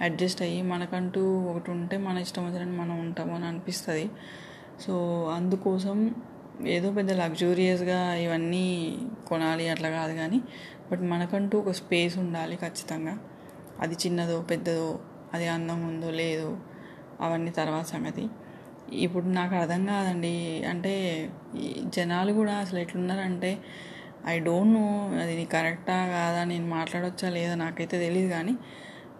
అడ్జస్ట్ 0.00 0.42
అయ్యి 0.42 0.62
మనకంటూ 0.62 1.38
ఒకటి 1.38 1.70
ఉంటే 1.70 1.96
మన 1.96 2.18
ఇష్టం 2.18 2.46
వచ్చినట్టు 2.46 2.82
మనం 2.82 3.00
ఉంటాము 3.00 3.34
అని 3.34 3.46
అనిపిస్తుంది. 3.46 4.10
సో 4.80 5.24
అందుకోసం 5.36 6.14
ఏదో 6.66 6.92
పెద్ద 6.92 7.12
లగ్జూరియస్గా 7.12 8.14
ఇవన్నీ 8.14 8.98
కొనాలి 9.26 9.68
అట్లా 9.68 9.90
కాదు 9.90 10.12
కానీ 10.12 10.42
బట్ 10.92 11.00
మనకంటూ 11.00 11.58
ఒక 11.58 11.70
స్పేస్ 11.70 12.18
ఉండాలి 12.18 12.56
ఖచ్చితంగా. 12.56 13.18
అది 13.80 13.94
చిన్నదో 13.94 14.42
పెద్దదో 14.42 14.98
అది 15.34 15.48
అందం 15.48 15.88
ఉందో 15.88 16.10
లేదో 16.10 16.56
అవన్నీ 17.20 17.50
తర్వాత 17.50 17.84
సంగతి. 17.84 18.26
ఇప్పుడు 18.92 19.24
నాకు 19.24 19.54
అర్థం 19.54 19.86
కాదండి. 19.86 20.64
అంటే 20.68 21.28
జనాలు 21.82 22.32
కూడా 22.32 22.54
అసలు 22.54 22.78
ఎట్లున్నారంటే 22.78 23.58
ఐ 24.28 24.34
డోంట్ 24.46 24.74
నో 24.78 24.84
అది 25.22 25.44
కరెక్టా 25.54 25.96
కాదా? 26.14 26.40
నేను 26.52 26.66
మాట్లాడవచ్చా 26.76 27.28
లేదా? 27.38 27.54
నాకైతే 27.64 27.96
తెలియదు 28.04 28.30
కానీ 28.36 28.54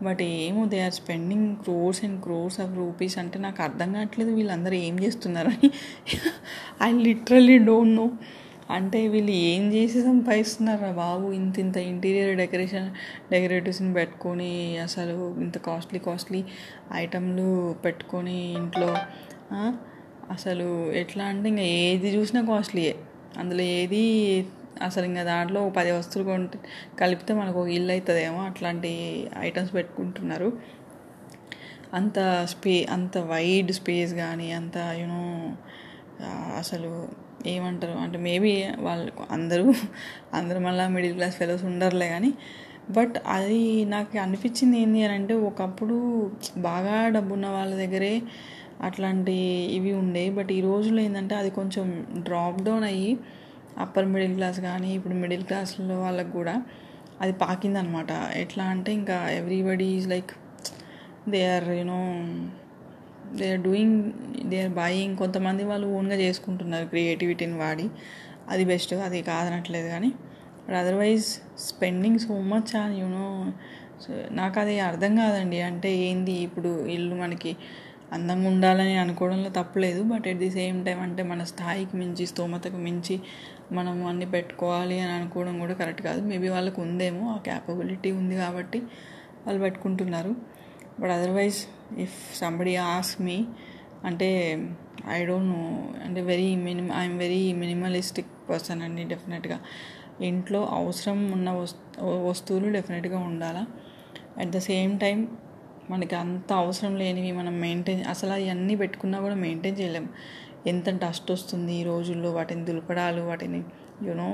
బట్ 0.06 0.22
ఏమో 0.22 0.62
they 0.72 0.78
are 0.86 0.96
spending 1.00 1.50
crores 1.56 2.00
and 2.06 2.18
crores 2.24 2.58
of 2.64 2.72
rupees 2.80 3.14
అంటే 3.22 3.36
నాకు 3.44 3.60
అర్థం 3.66 3.88
కావట్లేదు 3.96 4.32
వీళ్ళందరూ 4.38 4.76
ఏం 4.88 4.96
చేస్తున్నారని. 5.04 5.68
ఐ 6.86 6.90
లిటరలీ 7.06 7.56
డోంట్ 7.68 7.96
నో 8.00 8.06
అంటే 8.76 9.00
వీళ్ళు 9.08 9.32
ఏం 9.50 9.64
చేసి 9.74 9.98
సంపాదిస్తున్నారా 10.02 10.90
బాబు? 11.00 11.26
ఇంత 11.32 11.54
ఇంత 11.64 11.76
ఇంటీరియర్ 11.90 12.32
డెకరేషన్ 12.42 12.88
డెకరేటివ్స్ని 13.32 13.92
పెట్టుకొని 13.94 14.52
అసలు 14.86 15.16
ఇంత 15.44 15.58
కాస్ట్లీ 15.68 16.00
కాస్ట్లీ 16.08 16.40
ఐటమ్లు 17.02 17.48
పెట్టుకొని 17.84 18.38
ఇంట్లో 18.60 18.90
అసలు 20.34 20.68
ఎట్లా 21.02 21.24
అంటే 21.24 21.48
ఇంకా 21.48 21.66
ఏది 21.80 22.08
చూసినా 22.16 22.40
కాస్ట్లీయే 22.52 22.94
అందులో 23.38 23.64
ఏది 23.78 24.04
అసలు 24.82 25.04
ఇంకా 25.04 25.22
దాంట్లో 25.22 25.68
పది 25.68 25.92
వస్తువులు 25.92 26.30
కొంటే 26.30 26.58
కలిపితే 26.98 27.34
మనకు 27.34 27.60
ఒక 27.60 27.68
ఇల్లు 27.68 27.92
అవుతుందేమో 27.92 28.40
అట్లాంటి 28.44 28.90
ఐటమ్స్ 29.38 29.74
పెట్టుకుంటున్నారు. 29.74 30.52
అంత 31.94 32.18
స్పే 32.46 32.86
అంత 32.90 33.18
వైడ్ 33.18 33.72
స్పేస్ 33.72 34.14
కానీ 34.14 34.52
అంత 34.52 34.76
యూనో 35.00 35.22
అసలు 36.58 36.90
ఏమంటారు 37.46 37.98
అంటే 37.98 38.18
మేబీ 38.18 38.64
వాళ్ళు 38.78 39.12
అందరూ 39.30 39.74
అందరూ 40.34 40.60
మళ్ళీ 40.60 40.88
మిడిల్ 40.88 41.14
క్లాస్ 41.14 41.36
ఫెలోస్ 41.36 41.64
ఉండరులే 41.64 42.08
కానీ 42.08 42.34
బట్ 42.90 43.18
అది 43.26 43.84
నాకు 43.84 44.18
అనిపించింది 44.18 44.78
ఏంటి 44.78 45.02
అని 45.02 45.14
అంటే 45.14 45.34
ఒకప్పుడు 45.34 45.96
బాగా 46.58 47.08
డబ్బున్న 47.08 47.46
వాళ్ళ 47.46 47.74
దగ్గరే 47.74 48.22
అట్లాంటి 48.80 49.32
ఇవి 49.70 49.92
ఉండే 49.92 50.30
బట్ 50.30 50.52
ఈ 50.52 50.60
రోజుల్లో 50.60 51.02
ఏంటంటే 51.02 51.34
అది 51.34 51.50
కొంచెం 51.50 52.06
డ్రాప్ 52.18 52.62
డౌన్ 52.62 52.84
అయ్యి 52.84 53.18
అప్పర్ 53.78 54.06
మిడిల్ 54.14 54.34
క్లాస్ 54.34 54.58
కానీ 54.60 54.90
ఇప్పుడు 54.94 55.14
మిడిల్ 55.14 55.44
క్లాస్లో 55.44 55.96
వాళ్ళకు 56.00 56.30
కూడా 56.30 56.54
అది 57.20 57.32
పాకిందనమాట. 57.42 58.12
ఎట్లా 58.34 58.64
అంటే 58.64 58.90
ఇంకా 58.92 59.16
everybody 59.40 59.86
is 59.96 60.08
like 60.08 60.32
they 61.28 61.40
are 61.54 61.68
you know 61.78 62.00
they 63.38 63.46
are 63.52 63.62
doing 63.62 63.96
they 64.50 64.58
are 64.64 64.74
buying 64.82 65.14
కొంతమంది 65.16 65.62
వాళ్ళు 65.64 65.86
ఓన్గా 65.98 66.16
చేసుకుంటున్నారు 66.24 66.86
క్రియేటివిటీని 66.86 67.58
వాడి. 67.64 67.86
అది 68.48 68.64
బెస్ట్ 68.64 68.94
అది 69.06 69.20
కాదనట్లేదు 69.22 69.88
కానీ. 69.88 70.10
But 70.64 70.76
otherwise 70.82 71.26
spending 71.68 72.20
so 72.26 72.36
much 72.52 72.72
on 72.82 72.94
you know 73.00 73.26
నాకు 74.30 74.56
అది 74.60 74.74
అర్థం 74.80 75.12
కాదండి. 75.16 75.58
అంటే 75.60 75.90
ఏంది 76.08 76.32
ఇప్పుడు 76.46 76.70
ఇల్లు 76.96 77.14
మనకి 77.14 77.52
అందంగా 78.12 78.46
ఉండాలని 78.48 78.94
అనుకోవడంలో 78.96 79.50
తప్పలేదు 79.50 80.00
but 80.02 80.26
at 80.32 80.38
the 80.38 80.50
same 80.50 80.78
time 80.86 80.98
అంటే 81.00 81.22
మన 81.22 81.42
స్థాయికి 81.44 81.94
మించి 81.96 82.24
స్తోమతకు 82.26 82.78
మించి 82.78 83.14
మనం 83.72 84.06
అన్ని 84.06 84.26
పెట్టుకోవాలి 84.30 85.00
అని 85.00 85.12
అనుకోవడం 85.12 85.58
కూడా 85.58 85.74
కరెక్ట్ 85.74 86.02
కాదు. 86.02 86.20
మేబీ 86.20 86.48
వాళ్ళకు 86.48 86.82
ఉందేమో 86.82 87.30
ఆ 87.32 87.36
క్యాపబిలిటీ 87.36 88.12
ఉంది 88.12 88.36
కాబట్టి 88.36 88.78
వాళ్ళు 89.46 89.60
పెట్టుకుంటున్నారు. 89.62 90.36
బట్ 91.00 91.10
అదర్వైజ్ 91.10 91.58
ఇఫ్ 91.98 92.38
సంబడి 92.38 92.76
ఆస్ 92.76 93.22
మీ 93.22 93.44
అంటే 94.04 94.28
ఐ 95.08 95.24
డోంట్ 95.24 95.48
నో 95.48 95.62
అంటే 96.04 96.20
very 96.20 96.56
minimal 96.56 96.92
I'm 96.92 97.18
very 97.18 97.52
minimalistic 97.52 98.50
person 98.50 98.82
అండి 98.82 99.04
డెఫినెట్గా 99.04 99.58
ఇంట్లో 100.20 100.64
అవసరం 100.64 101.32
ఉన్న 101.32 101.50
వస్తువులు 102.28 102.72
డెఫినెట్గా 102.72 103.18
ఉండాలా? 103.18 103.66
అట్ 104.38 104.48
ద 104.48 104.58
సేమ్ 104.58 105.00
టైం 105.00 105.28
మనకి 105.90 106.14
అంత 106.16 106.52
అవసరం 106.52 106.96
లేనివి 106.96 107.32
మనం 107.32 107.60
మెయింటైన్ 107.60 108.04
అసలు 108.04 108.30
అవన్నీ 108.30 108.74
పెట్టుకున్నా 108.74 109.20
కూడా 109.20 109.34
మెయింటైన్ 109.34 109.80
చేయలేము 109.80 110.08
ఎంత 110.72 110.88
డస్ట్ 111.04 111.28
వస్తుంది 111.36 111.72
ఈ 111.80 111.82
రోజుల్లో 111.90 112.28
వాటిని 112.36 112.62
దులపడాలు 112.68 113.22
వాటిని 113.30 113.60
యూనో 114.06 114.28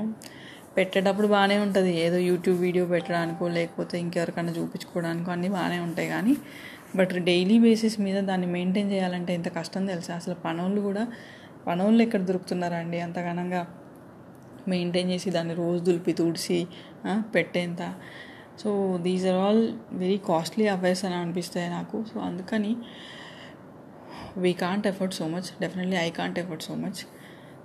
పెట్టేటప్పుడు 0.77 1.27
బాగానే 1.33 1.57
ఉంటుంది. 1.65 1.91
ఏదో 2.05 2.17
యూట్యూబ్ 2.29 2.59
వీడియో 2.65 2.85
పెట్టడానికో 2.93 3.47
లేకపోతే 3.57 3.95
ఇంకెవరికైనా 4.03 4.53
చూపించుకోవడానికో 4.59 5.29
అన్నీ 5.35 5.49
బాగానే 5.57 5.79
ఉంటాయి 5.87 6.09
కానీ 6.15 6.33
బట్ 6.99 7.13
డైలీ 7.29 7.57
బేసిస్ 7.59 7.97
మీద 7.99 8.17
దాన్ని 8.29 8.47
మెయింటైన్ 8.55 8.89
చేయాలంటే 8.91 9.31
ఎంత 9.37 9.49
కష్టం 9.57 9.83
తెలుసా? 9.91 10.13
అసలు 10.21 10.35
పనోళ్ళు 10.45 10.81
కూడా 10.81 11.03
పనోళ్ళు 11.67 12.01
ఎక్కడ 12.03 12.21
దొరుకుతున్నారండి? 12.29 12.99
అంత 13.05 13.17
ఘనంగా 13.29 13.61
మెయింటైన్ 14.67 15.09
చేసి 15.11 15.29
దాన్ని 15.29 15.55
రోజు 15.61 15.79
దులిపి 15.87 16.13
తుడిసి 16.19 16.59
పెట్టేంత. 17.35 17.81
So 18.61 18.69
these 19.05 19.25
are 19.31 19.39
all 19.45 19.63
very 20.01 20.17
costly 20.29 20.65
affairs 20.73 21.03
అని 21.07 21.15
అనిపిస్తాయి 21.15 21.69
నాకు. 21.77 21.97
సో 22.13 22.17
అందుకని 22.29 22.73
we 24.37 24.53
can't 24.53 24.87
afford 24.87 25.13
so 25.13 25.27
much 25.27 25.61
definitely 25.61 25.95
I 25.95 26.09
can't 26.09 26.39
afford 26.39 26.63
so 26.63 26.75
much 26.75 27.01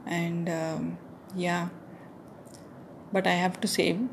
and 0.07 0.51
yeah 1.37 1.69
but 3.15 3.29
I 3.29 3.37
have 3.37 3.53
to 3.53 3.67
save 3.67 4.09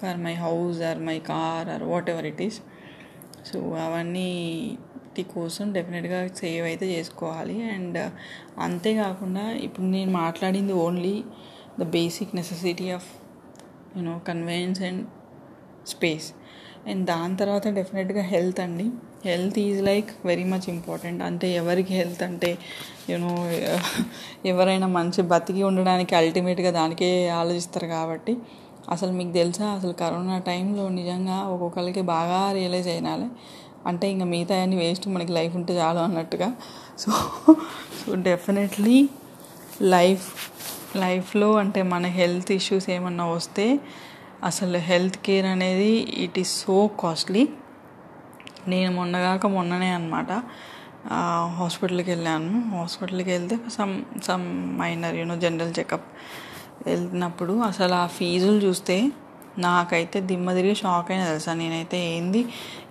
for 0.00 0.16
my 0.16 0.34
house 0.34 0.82
or 0.82 0.98
my 0.98 1.18
car 1.18 1.68
or 1.68 1.82
whatever 2.10 2.26
it 2.26 2.42
is 2.42 2.60
so 3.52 3.58
అవన్నీ 3.74 4.78
కోసం 5.22 5.72
డెఫినెట్గా 5.72 6.26
save 6.26 6.66
అయితే 6.66 6.86
చేసుకోవాలి. 6.86 7.62
And 7.62 8.12
అంతేకాకుండా 8.58 9.50
ఇప్పుడు 9.50 9.86
నేను 9.86 10.10
మాట్లాడింది 10.10 10.72
only 10.72 11.24
the 11.80 11.82
basic 11.82 12.34
necessity 12.34 12.90
of 12.90 13.06
you know 13.96 14.18
convenience 14.18 14.82
and 14.82 15.06
space 15.86 16.32
and 16.88 17.06
దాని 17.06 17.36
తర్వాత 17.36 17.68
డెఫినెట్గా 17.68 18.22
హెల్త్ 18.22 18.60
అండి. 18.60 18.90
Health 19.26 19.58
is 19.58 19.82
like 19.82 20.10
very 20.24 20.44
much 20.44 20.68
important 20.68 21.22
అంటే 21.22 21.48
ఎవరికి 21.52 21.94
హెల్త్ 21.94 22.22
అంటే 22.22 22.58
యూనో 23.10 23.32
ఎవరైనా 24.48 24.86
మంచి 24.86 25.22
బతికి 25.22 25.62
ఉండడానికి 25.62 26.14
అల్టిమేట్గా 26.16 26.70
దానికే 26.70 27.28
ఆలోచిస్తారు 27.28 27.86
కాబట్టి 27.86 28.36
అసలు 28.90 29.12
మీకు 29.12 29.32
తెలుసా? 29.32 29.66
అసలు 29.66 29.92
కరోనా 29.92 30.38
టైంలో 30.38 30.88
నిజంగా 30.88 31.36
ఒక్కొక్కరికి 31.42 32.00
బాగా 32.00 32.52
రియలైజ్ 32.52 32.88
అయినాలే. 32.88 33.28
అంటే 33.86 34.10
ఇంకా 34.10 34.24
మిగతా 34.24 34.54
అన్ని 34.62 34.76
వేస్ట్ 34.76 35.08
మనకి 35.08 35.32
లైఫ్ 35.32 35.56
ఉంటే 35.56 35.72
చాలు 35.76 35.98
అన్నట్టుగా. 35.98 36.48
సో 36.98 37.10
సో 38.00 38.14
డెఫినెట్లీ 38.14 39.08
లైఫ్ 39.82 40.26
లైఫ్లో 40.96 41.48
అంటే 41.54 41.82
మన 41.82 42.06
హెల్త్ 42.06 42.52
ఇష్యూస్ 42.52 42.90
ఏమన్నా 42.90 43.26
వస్తే 43.26 43.66
అసలు 44.44 44.78
హెల్త్ 44.78 45.16
కేర్ 45.16 45.46
అనేది 45.46 45.92
ఇట్ 46.24 46.38
ఈస్ 46.38 46.64
సో 46.64 46.90
కాస్ట్లీ 47.00 47.48
నేను 48.68 48.90
మొన్నగాక 48.94 49.46
మొన్ననే 49.46 49.88
అనమాట 49.90 50.30
హాస్పిటల్కి 51.58 52.10
వెళ్ళాను. 52.10 52.52
హాస్పిటల్కి 52.76 53.30
వెళ్తే 53.30 53.56
some 53.76 53.94
some 54.22 54.46
minor 54.78 55.16
you know 55.16 55.36
general 55.36 55.74
checkup 55.78 56.08
వెళ్తున్నప్పుడు 56.86 57.52
అసలు 57.60 57.94
ఆ 57.94 58.06
ఫీజులు 58.06 58.58
చూస్తే 58.58 58.96
నాకైతే 59.58 60.20
దిమ్మ 60.20 60.52
తిరిగి 60.52 60.74
షాక్ 60.74 61.10
అయినా 61.10 61.24
తెలుసా. 61.26 61.54
నేనైతే 61.54 61.98
ఏంది? 62.16 62.40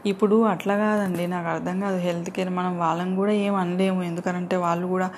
ఇప్పుడు 0.05 0.43
అట్లా 0.43 0.75
కాదండి. 0.77 1.27
నాకు 1.27 1.47
అర్థం 1.47 1.79
కాదు. 1.79 1.97
హెల్త్ 1.97 2.29
కేర్ 2.29 2.49
మనం 2.49 2.77
వాళ్ళని 2.79 3.15
కూడా 3.15 3.31
ఏం 3.31 3.55
అనలేము. 3.55 4.03
ఎందుకంటే 4.03 4.55
వాళ్ళు 4.55 4.88
కూడా 4.88 5.11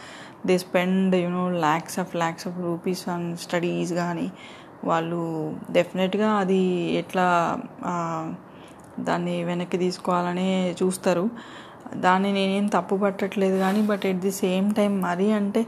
they 0.46 0.58
spend 0.58 1.16
you know 1.16 1.50
lakhs 1.50 2.00
of 2.00 2.16
lakhs 2.16 2.48
of 2.48 2.58
rupees 2.60 3.10
on 3.10 3.38
studies 3.38 3.94
కానీ 3.94 4.28
వాళ్ళు 4.84 5.22
డెఫినెట్గా 5.72 6.30
అది 6.34 6.62
ఎట్లా 7.02 7.28
దాన్ని 9.00 9.44
వెనక్కి 9.44 9.78
తీసుకోవాలని 9.78 10.76
చూస్తారు. 10.84 11.30
దాన్ని 11.96 12.34
నేనేం 12.34 12.66
తప్పు 12.68 12.96
పట్టట్లేదు 12.96 13.58
కానీ 13.58 13.82
but 13.82 14.06
at 14.06 14.20
the 14.20 14.32
same 14.32 14.74
time 14.74 15.02
మరీ 15.02 15.32
అంటే 15.32 15.66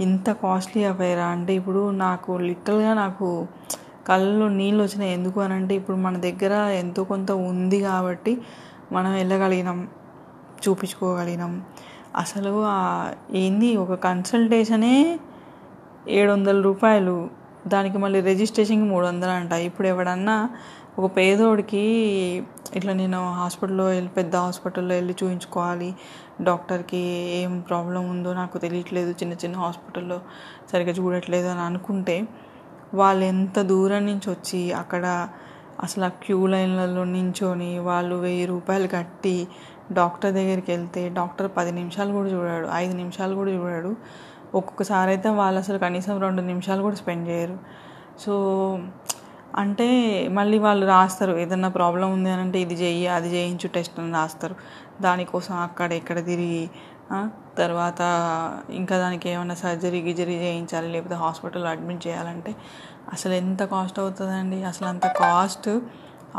ఇంత 0.00 0.30
కాస్ట్లీ 0.32 0.84
అఫైరా? 0.84 1.26
అంటే 1.26 1.54
ఇప్పుడు 1.54 1.90
నాకు 1.90 2.32
లిటరల్గా 2.32 2.94
నాకు 2.94 3.46
కళ్ళలో 4.06 4.48
నీళ్ళు 4.48 4.82
వచ్చినాయి. 4.82 5.12
ఎందుకు 5.12 5.40
అని 5.40 5.54
అంటే 5.54 5.74
ఇప్పుడు 5.74 5.96
మన 5.96 6.16
దగ్గర 6.16 6.52
ఎంతో 6.52 7.04
కొంత 7.04 7.32
ఉంది 7.32 7.80
కాబట్టి 7.80 8.38
మనం 8.92 9.12
వెళ్ళగలిగినాం 9.12 9.88
చూపించుకోగలిగినాం. 10.68 11.64
అసలు 12.16 12.52
ఏంది 13.36 13.76
ఒక 13.76 13.94
కన్సల్టేషనే 13.94 15.18
ఏడు 16.08 16.32
వందల 16.32 16.60
రూపాయలు. 16.62 17.30
దానికి 17.66 17.98
మళ్ళీ 17.98 18.20
రిజిస్ట్రేషన్కి 18.20 18.84
మూడు 18.84 19.06
వందలు 19.06 19.30
అంట. 19.30 19.52
ఇప్పుడు 19.52 19.88
ఎవడన్నా 19.88 20.50
ఒక 20.98 21.06
పేదోడికి 21.16 21.84
ఇట్లా 22.78 22.92
నేను 22.92 23.20
హాస్పిటల్లో 23.34 23.84
వెళ్ళి 23.84 24.08
పెద్ద 24.08 24.34
హాస్పిటల్లో 24.36 24.92
వెళ్ళి 24.94 25.14
చూపించుకోవాలి 25.20 25.88
డాక్టర్కి 26.40 27.00
ఏం 27.38 27.52
ప్రాబ్లం 27.60 28.02
ఉందో 28.10 28.34
నాకు 28.34 28.58
తెలియట్లేదు. 28.58 29.10
చిన్న 29.10 29.32
చిన్న 29.32 29.56
హాస్పిటల్లో 29.56 30.18
సరిగ్గా 30.72 30.94
చూడట్లేదు 30.94 31.48
అని 31.48 31.60
అనుకుంటే 31.60 32.16
వాళ్ళు 32.94 33.24
ఎంత 33.24 33.58
దూరం 33.72 34.06
నుంచి 34.06 34.30
వచ్చి 34.30 34.72
అక్కడ 34.72 35.04
అసలు 35.84 36.04
ఆ 36.04 36.12
క్యూ 36.24 36.46
లైన్లలో 36.46 37.04
నించొని 37.04 37.78
వాళ్ళు 37.78 38.14
వెయ్యి 38.14 38.46
రూపాయలు 38.46 38.86
కట్టి 38.86 39.36
డాక్టర్ 39.92 40.32
దగ్గరికి 40.32 40.70
వెళ్తే 40.72 41.02
డాక్టర్ 41.08 41.48
పది 41.56 41.72
నిమిషాలు 41.72 42.12
కూడా 42.12 42.28
చూడాడు 42.28 42.68
ఐదు 42.72 42.94
నిమిషాలు 42.96 43.34
కూడా 43.34 43.50
చూడాడు. 43.50 43.90
ఒక్కొక్కసారి 44.54 45.10
అయితే 45.10 45.28
వాళ్ళు 45.40 45.58
అసలు 45.58 45.78
కనీసం 45.78 46.20
రెండు 46.20 46.42
నిమిషాలు 46.42 46.82
కూడా 46.82 46.96
స్పెండ్ 46.96 47.28
చేయరు. 47.28 47.58
సో 48.18 48.34
అంటే 49.62 49.86
మళ్ళీ 50.38 50.58
వాళ్ళు 50.66 50.84
రాస్తారు 50.86 51.32
ఏదన్నా 51.42 51.68
ప్రాబ్లం 51.78 52.08
ఉంది 52.16 52.30
అని 52.34 52.42
అంటే 52.46 52.58
ఇది 52.64 52.76
చెయ్యి 52.82 53.06
అది 53.16 53.28
చేయించు 53.34 53.66
టెస్ట్ 53.76 53.98
అని 54.02 54.12
రాస్తారు. 54.20 54.54
దానికోసం 55.04 55.54
అక్కడ 55.66 55.90
ఇక్కడ 56.00 56.18
తిరిగి 56.30 56.64
తర్వాత 57.60 58.00
ఇంకా 58.80 58.94
దానికి 59.02 59.26
ఏమైనా 59.32 59.56
సర్జరీ 59.62 59.98
గిజరీ 60.06 60.36
చేయించాలి 60.44 60.88
లేకపోతే 60.94 61.16
హాస్పిటల్లో 61.24 61.68
అడ్మిట్ 61.74 62.02
చేయాలంటే 62.06 62.52
అసలు 63.14 63.34
ఎంత 63.42 63.62
కాస్ట్ 63.72 63.98
అవుతుందండి? 64.02 64.58
అసలు 64.70 64.86
అంత 64.92 65.06
కాస్ట్ 65.22 65.68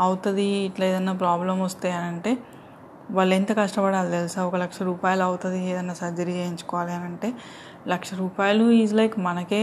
అవుతుంది? 0.06 0.46
ఇట్లా 0.68 0.84
ఏదన్నా 0.92 1.14
ప్రాబ్లం 1.24 1.56
వస్తే 1.66 1.90
అని 1.98 2.08
అంటే 2.12 2.32
వాళ్ళు 3.16 3.32
ఎంత 3.38 3.50
కష్టపడాలి 3.60 4.10
తెలుసా? 4.16 4.40
ఒక 4.48 4.56
లక్ష 4.64 4.78
రూపాయలు 4.90 5.22
అవుతుంది 5.28 5.58
ఏదన్నా 5.72 5.94
సర్జరీ 6.02 6.32
చేయించుకోవాలి 6.40 6.92
అని 6.96 7.06
అంటే 7.10 7.28
లక్ష 7.92 8.10
రూపాయలు 8.22 8.64
ఈజ్ 8.80 8.94
లైక్ 9.00 9.16
మనకే 9.28 9.62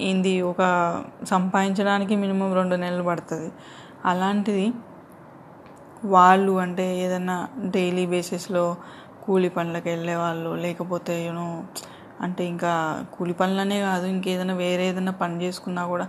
ఏంది 0.00 0.40
ఒక 0.40 0.62
సంపాదించడానికి 1.24 2.16
మినిమం 2.16 2.54
రెండు 2.54 2.74
నెలలు 2.74 3.02
పడుతుంది. 3.02 3.52
అలాంటిది 4.04 4.72
వాళ్ళు 6.04 6.52
అంటే 6.52 6.98
ఏదన్నా 6.98 7.48
డైలీ 7.64 8.06
బేసిస్లో 8.06 8.76
కూలి 9.22 9.48
పనులకు 9.48 9.88
వెళ్ళే 9.88 10.16
వాళ్ళు 10.16 10.50
లేకపోతే 10.50 11.26
యూనో 11.26 11.64
అంటే 12.20 12.44
ఇంకా 12.44 13.04
కూలి 13.14 13.32
పనులనే 13.32 13.80
కాదు 13.80 14.06
ఇంకేదైనా 14.06 14.54
వేరే 14.54 14.88
ఏదైనా 14.88 15.12
పని 15.12 15.42
చేసుకున్నా 15.42 15.86
కూడా 15.86 16.08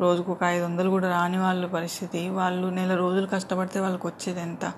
రోజుకు 0.00 0.32
ఒక 0.32 0.44
ఐదు 0.44 0.64
వందలు 0.64 0.90
కూడా 0.90 1.10
రాని 1.10 1.38
వాళ్ళ 1.38 1.66
పరిస్థితి. 1.66 2.28
వాళ్ళు 2.28 2.66
నెల 2.68 2.94
రోజులు 2.94 3.26
కష్టపడితే 3.26 3.80
వాళ్ళకి 3.80 4.06
వచ్చేది 4.06 4.40
ఎంత? 4.40 4.72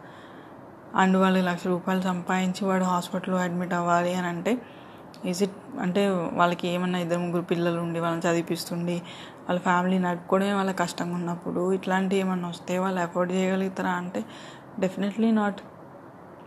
అండ్ 0.95 1.17
వాళ్ళు 1.17 1.41
లక్ష 1.41 1.67
రూపాయలు 1.67 2.01
సంపాదించి 2.01 2.65
వాడు 2.65 2.85
హాస్పిటల్లో 2.85 3.39
అడ్మిట్ 3.39 3.75
అవ్వాలి 3.75 4.15
అని 4.15 4.27
అంటే 4.27 4.59
ఈజ్ 5.29 5.43
ఇట్ 5.43 5.57
అంటే 5.81 6.03
వాళ్ళకి 6.33 6.65
ఏమన్నా 6.69 6.99
ఇద్దరు 6.99 7.19
ముగ్గురు 7.19 7.43
పిల్లలు 7.43 7.79
ఉండి 7.81 7.99
వాళ్ళని 8.01 8.23
చదివిపిస్తుండి 8.27 8.97
వాళ్ళ 9.49 9.59
ఫ్యామిలీ 9.61 9.99
నడుపుకోవడమే 9.99 10.53
వాళ్ళ 10.53 10.73
కష్టంగా 10.73 11.15
ఉన్నప్పుడు 11.15 11.73
ఇట్లాంటివి 11.73 12.21
ఏమన్నా 12.21 12.49
వస్తే 12.49 12.79
వాళ్ళు 12.79 13.01
అఫోర్డ్ 13.01 13.33
చేయగలుగుతారా? 13.33 13.93
అంటే 13.93 14.21
డెఫినెట్లీ 14.79 15.31
నాట్ 15.31 15.61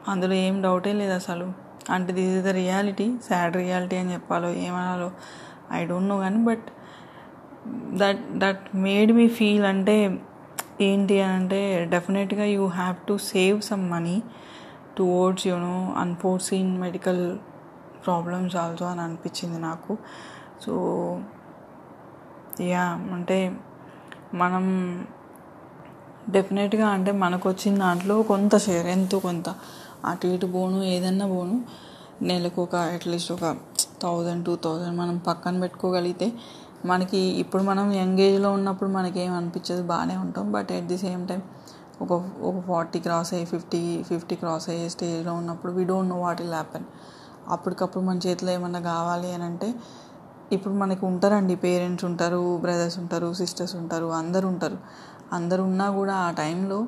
అందులో 0.08 0.36
ఏం 0.46 0.62
డౌటే 0.62 0.94
లేదు 0.94 1.12
అసలు. 1.12 1.48
అంటే 1.92 2.13
this 2.13 2.34
is 2.38 2.46
the 2.46 2.48
reality 2.48 3.08
sad 3.28 3.56
reality 3.58 3.96
అని 3.96 4.13
చెప్పాలో 4.13 4.50
ఏమనాలో 4.65 5.10
ఐ 5.72 5.86
డోంట్ 5.86 6.10
నో 6.10 6.18
కానీ 6.18 6.39
but 6.44 6.65
that 8.02 8.22
that 8.39 8.76
made 8.76 9.12
me 9.12 9.28
feel 9.38 9.65
అంటే 9.65 9.96
ఏంటి 10.82 11.22
అని 11.22 11.34
అంటే 11.34 11.60
డెఫినెట్గా 11.86 12.46
you 12.46 12.65
have 12.68 12.96
to 13.08 13.18
save 13.32 13.58
some 13.62 13.89
money 13.89 14.18
towards 14.98 15.48
you know 15.48 15.76
unforeseen 15.98 16.72
medical 16.80 17.24
problems 18.06 18.56
also 18.56 18.86
అని 18.86 19.02
అనిపించింది 19.02 19.60
నాకు. 19.60 19.98
సో 20.66 20.74
యా 22.62 22.86
అంటే 23.14 23.38
మనం 24.34 24.64
డెఫినెట్గా 26.30 26.88
అంటే 26.88 27.12
మనకు 27.24 27.46
వచ్చిన 27.50 27.78
దాంట్లో 27.78 28.22
కొంత 28.22 28.58
షేర్ 28.58 28.88
ఎంతో 28.88 29.20
కొంత. 29.20 29.50
అటు 30.06 30.28
ఇటు 30.28 30.46
పోను 30.46 30.84
ఏదన్నా 30.84 31.28
పోను 31.28 31.56
నెలకు 32.22 32.60
ఒక 32.62 32.76
అట్లీస్ట్ 32.76 33.32
ఒక 33.32 33.46
థౌజండ్ 34.02 34.46
టూ 34.46 34.56
థౌజండ్ 34.56 34.96
మనం 35.00 35.18
పక్కన 35.18 35.60
పెట్టుకోగలిగితే 35.60 36.28
మనకి 36.86 37.18
ఇప్పుడు 37.18 37.64
మనం 37.64 37.94
యంగ్ 37.94 38.20
ఏజ్లో 38.20 38.50
ఉన్నప్పుడు 38.54 38.90
మనకి 38.90 39.20
ఏం 39.20 39.32
అనిపించదు 39.34 39.84
బాగానే 39.84 40.18
ఉంటాం. 40.18 40.52
But 40.52 40.72
at 40.72 40.88
the 40.88 40.98
same 40.98 41.24
time 41.28 41.42
ఒక 42.02 42.12
ఒక 42.42 42.56
ఫార్టీ 42.68 43.00
క్రాస్ 43.00 43.34
అయ్యి 43.34 43.46
ఫిఫ్టీ 43.46 44.04
ఫిఫ్టీ 44.04 44.36
క్రాస్ 44.36 44.70
అయ్యే 44.70 44.90
స్టేజ్లో 44.90 45.34
ఉన్నప్పుడు 45.34 45.72
we 45.72 45.84
don't 45.84 46.10
know 46.10 46.20
what 46.22 46.42
will 46.42 46.54
happen 46.54 46.86
అప్పటికప్పుడు 47.50 48.04
మన 48.04 48.20
చేతిలో 48.28 48.52
ఏమన్నా 48.52 48.80
కావాలి 48.80 49.34
అని 49.34 49.44
అంటే 49.44 49.68
ఇప్పుడు 50.52 50.74
మనకు 50.74 51.04
ఉంటారండి 51.08 51.56
పేరెంట్స్ 51.56 52.06
ఉంటారు 52.06 52.58
బ్రదర్స్ 52.58 52.98
ఉంటారు 53.00 53.34
సిస్టర్స్ 53.34 53.76
ఉంటారు 53.76 54.08
అందరు 54.12 54.48
ఉంటారు. 54.48 54.78
అందరు 55.34 55.62
ఉన్నా 55.62 55.88
కూడా 55.92 56.16
ఆ 56.16 56.30
టైంలో 56.32 56.80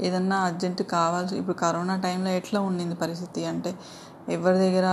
ఏదన్నా 0.00 0.36
అర్జెంట్ 0.36 0.82
కావాల్సి 0.82 1.34
ఇప్పుడు 1.36 1.56
కరోనా 1.56 1.96
టైంలో 1.96 2.30
ఎట్లా 2.30 2.60
ఉండింది 2.60 2.94
పరిస్థితి 2.94 3.42
అంటే 3.44 3.70
ఎవరి 4.28 4.58
దగ్గర 4.58 4.86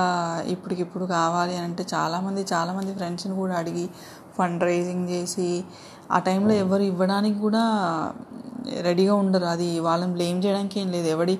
ఇప్పటికిప్పుడు 0.47 1.05
కావాలి 1.05 1.53
అని 1.57 1.65
అంటే 1.65 1.83
చాలామంది 1.93 2.45
చాలామంది 2.53 2.91
ఫ్రెండ్స్ని 2.93 3.35
కూడా 3.35 3.55
అడిగి 3.55 3.85
ఫండ్ 4.37 4.63
రైజింగ్ 4.63 5.09
చేసి 5.09 5.47
ఆ 6.11 6.19
టైంలో 6.19 6.53
ఎవరు 6.53 6.83
ఇవ్వడానికి 6.83 7.39
కూడా 7.39 7.63
రెడీగా 8.81 9.13
ఉండరు. 9.13 9.45
అది 9.45 9.79
వాళ్ళని 9.79 10.13
బ్లేమ్ 10.13 10.39
చేయడానికి 10.45 10.79
ఏం 10.79 10.89
లేదు. 10.91 11.07
ఎవడి 11.07 11.35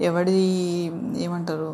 ఎవడి 0.00 0.36
ఏమంటారు 1.16 1.70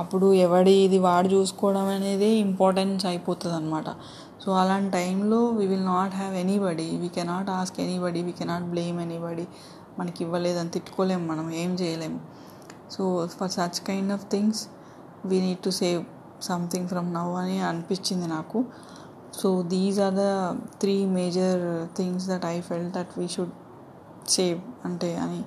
అప్పుడు 0.00 0.26
ఎవడి 0.44 0.74
ఇది 0.86 0.98
వాడు 0.98 1.28
చూసుకోవడం 1.28 1.86
అనేది 1.96 2.28
ఇంపార్టెన్స్ 2.46 3.04
అయిపోతుంది 3.06 3.54
అనమాట 3.54 3.88
సో 4.42 4.50
అలాంటి 4.52 4.90
టైంలో 4.92 5.40
we 5.58 5.64
will 5.72 5.86
not 5.86 6.14
have 6.20 6.34
anybody 6.34 6.86
we 7.02 7.08
cannot 7.16 7.50
ask 7.50 7.76
anybody 7.80 8.22
we 8.28 8.32
cannot 8.40 8.66
blame 8.72 8.96
anybody 9.00 9.46
మనకి 9.98 10.20
ఇవ్వలేదని 10.24 10.70
తిట్టుకోలేము 10.70 11.24
మనం 11.32 11.46
ఏం 11.62 11.70
చేయలేము. 11.74 12.20
So 12.94 13.02
for 13.38 13.52
such 13.58 13.80
kind 13.88 14.12
of 14.12 14.24
things 14.30 14.62
we 15.30 15.38
need 15.40 15.62
to 15.66 15.72
save 15.80 16.02
something 16.48 16.88
from 16.92 17.08
now 17.18 17.34
అని 17.42 17.58
అనిపించింది 17.70 18.26
నాకు. 18.26 18.60
So 19.40 19.48
these 19.72 19.98
are 20.06 20.14
the 20.14 20.24
three 20.80 20.96
major 21.18 21.62
things 21.98 22.26
that 22.30 22.46
I 22.54 22.56
felt 22.60 22.88
that 22.96 23.12
we 23.18 23.26
should 23.28 23.54
save 24.36 24.58
అంటే 24.84 25.10
అని 25.16 25.40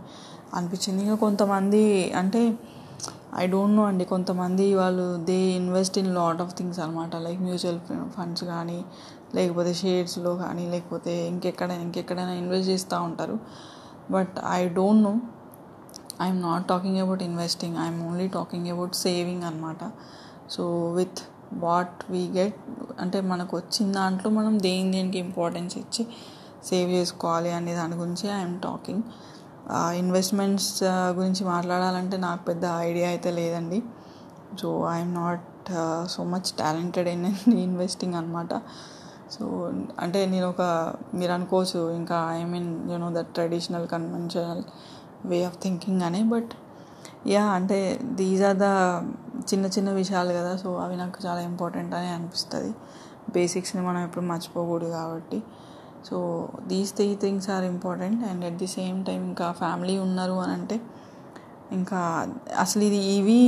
అనిపించింది. 0.53 0.99
ఇంకా 1.05 1.17
కొంతమంది 1.25 1.83
అంటే 2.21 2.41
ఐ 3.41 3.43
డోంట్ 3.53 3.75
నో 3.77 3.83
అండి. 3.91 4.05
కొంతమంది 4.13 4.65
వాళ్ళు 4.81 5.05
they 5.29 5.37
invest 5.59 5.95
in 6.01 6.11
lot 6.17 6.41
of 6.43 6.53
things 6.57 6.79
అనమాట 6.85 7.15
లైక్ 7.25 7.41
మ్యూచువల్ 7.47 7.79
ఫండ్స్ 8.15 8.43
కానీ 8.53 8.79
లేకపోతే 9.35 9.71
షేర్స్లో 9.81 10.31
కానీ 10.43 10.65
లేకపోతే 10.73 11.13
ఇంకెక్కడైనా 11.31 11.83
ఇంకెక్కడైనా 11.87 12.35
ఇన్వెస్ట్ 12.41 12.69
చేస్తూ 12.73 12.97
ఉంటారు. 13.09 13.35
But 14.11 14.35
I 14.57 14.59
don't 14.77 15.03
know 15.07 15.13
I'm 16.25 16.41
not 16.41 16.65
talking 16.67 16.99
about 17.03 17.23
investing 17.29 17.77
I'm 17.77 17.99
only 18.07 18.27
talking 18.27 18.67
about 18.73 18.95
saving 19.05 19.43
అనమాట 19.43 19.81
so 20.55 20.63
with 20.97 21.21
what 21.63 21.97
we 22.11 22.21
get 22.37 22.59
అంటే 22.99 23.17
మనకు 23.31 23.53
వచ్చిన 23.57 23.87
దాంట్లో 23.91 24.29
మనం 24.31 24.53
దేని 24.59 24.89
దేనికి 24.91 25.19
ఇంపార్టెన్స్ 25.25 25.75
ఇచ్చి 25.77 26.03
సేవ్ 26.63 26.89
చేసుకోవాలి 26.91 27.51
అనే 27.51 27.73
దాని 27.75 27.95
గురించి 27.95 28.27
ఐఎమ్ 28.37 28.57
టాకింగ్ 28.61 29.03
ఇన్వెస్ట్మెంట్స్ 29.93 30.83
గురించి 31.17 31.43
మాట్లాడాలంటే 31.43 32.17
నాకు 32.17 32.43
పెద్ద 32.43 32.65
ఐడియా 32.89 33.07
అయితే 33.07 33.31
లేదండి. 33.31 33.79
So 34.61 34.69
I'm 34.95 35.13
not 35.15 35.45
so 36.07 36.23
much 36.23 36.49
talented 36.59 37.07
in 37.07 37.25
investing 37.67 38.15
అనమాట 38.15 38.53
సో 39.31 39.71
అంటే 39.99 40.25
నేను 40.25 40.49
ఒక 40.49 40.61
మీరు 41.13 41.31
అనుకోవచ్చు 41.31 41.79
ఇంకా 41.95 42.17
I 42.31 42.43
mean 42.43 42.91
you know 42.91 43.07
that 43.13 43.31
traditional 43.33 43.87
conventional 43.87 44.63
way 45.25 45.43
of 45.45 45.57
thinking 45.63 46.01
అని 46.01 46.23
బట్ 46.23 46.51
యా 47.27 47.43
అంటే 47.57 47.99
దీస్ 48.03 48.41
ఆర్ 48.41 48.57
ద 48.57 48.67
చిన్న 49.53 49.65
చిన్న 49.65 49.89
విషయాలు 49.91 50.33
కదా 50.33 50.55
సో 50.57 50.75
అవి 50.75 50.95
నాకు 50.95 51.27
చాలా 51.27 51.41
ఇంపార్టెంట్ 51.41 51.93
అని 51.95 52.07
అనిపిస్తుంది. 52.07 52.71
బేసిక్స్ని 53.29 53.81
మనం 53.87 54.03
ఎప్పుడు 54.03 54.25
మర్చిపోకూడదు 54.25 54.91
కాబట్టి. 54.91 55.43
So 56.05 56.17
these 56.67 56.91
three 56.93 57.07
things 57.21 57.47
are 57.49 57.65
important 57.65 58.21
and 58.25 58.43
at 58.45 58.57
the 58.59 58.69
same 58.75 58.99
time 59.05 59.21
ఇంకా 59.29 59.47
ఫ్యామిలీ 59.59 59.95
ఉన్నారు 59.97 60.35
అని 60.35 60.53
అంటే 60.53 60.77
ఇంకా 61.71 61.99
అసలు 62.57 62.83
ఇది 62.83 62.99
ఇవి 63.15 63.41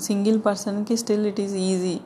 సింగిల్ 0.00 0.38
పర్సన్కి 0.46 0.94
still 0.96 1.26
it 1.26 1.40
is 1.40 1.56
easy 1.64 1.96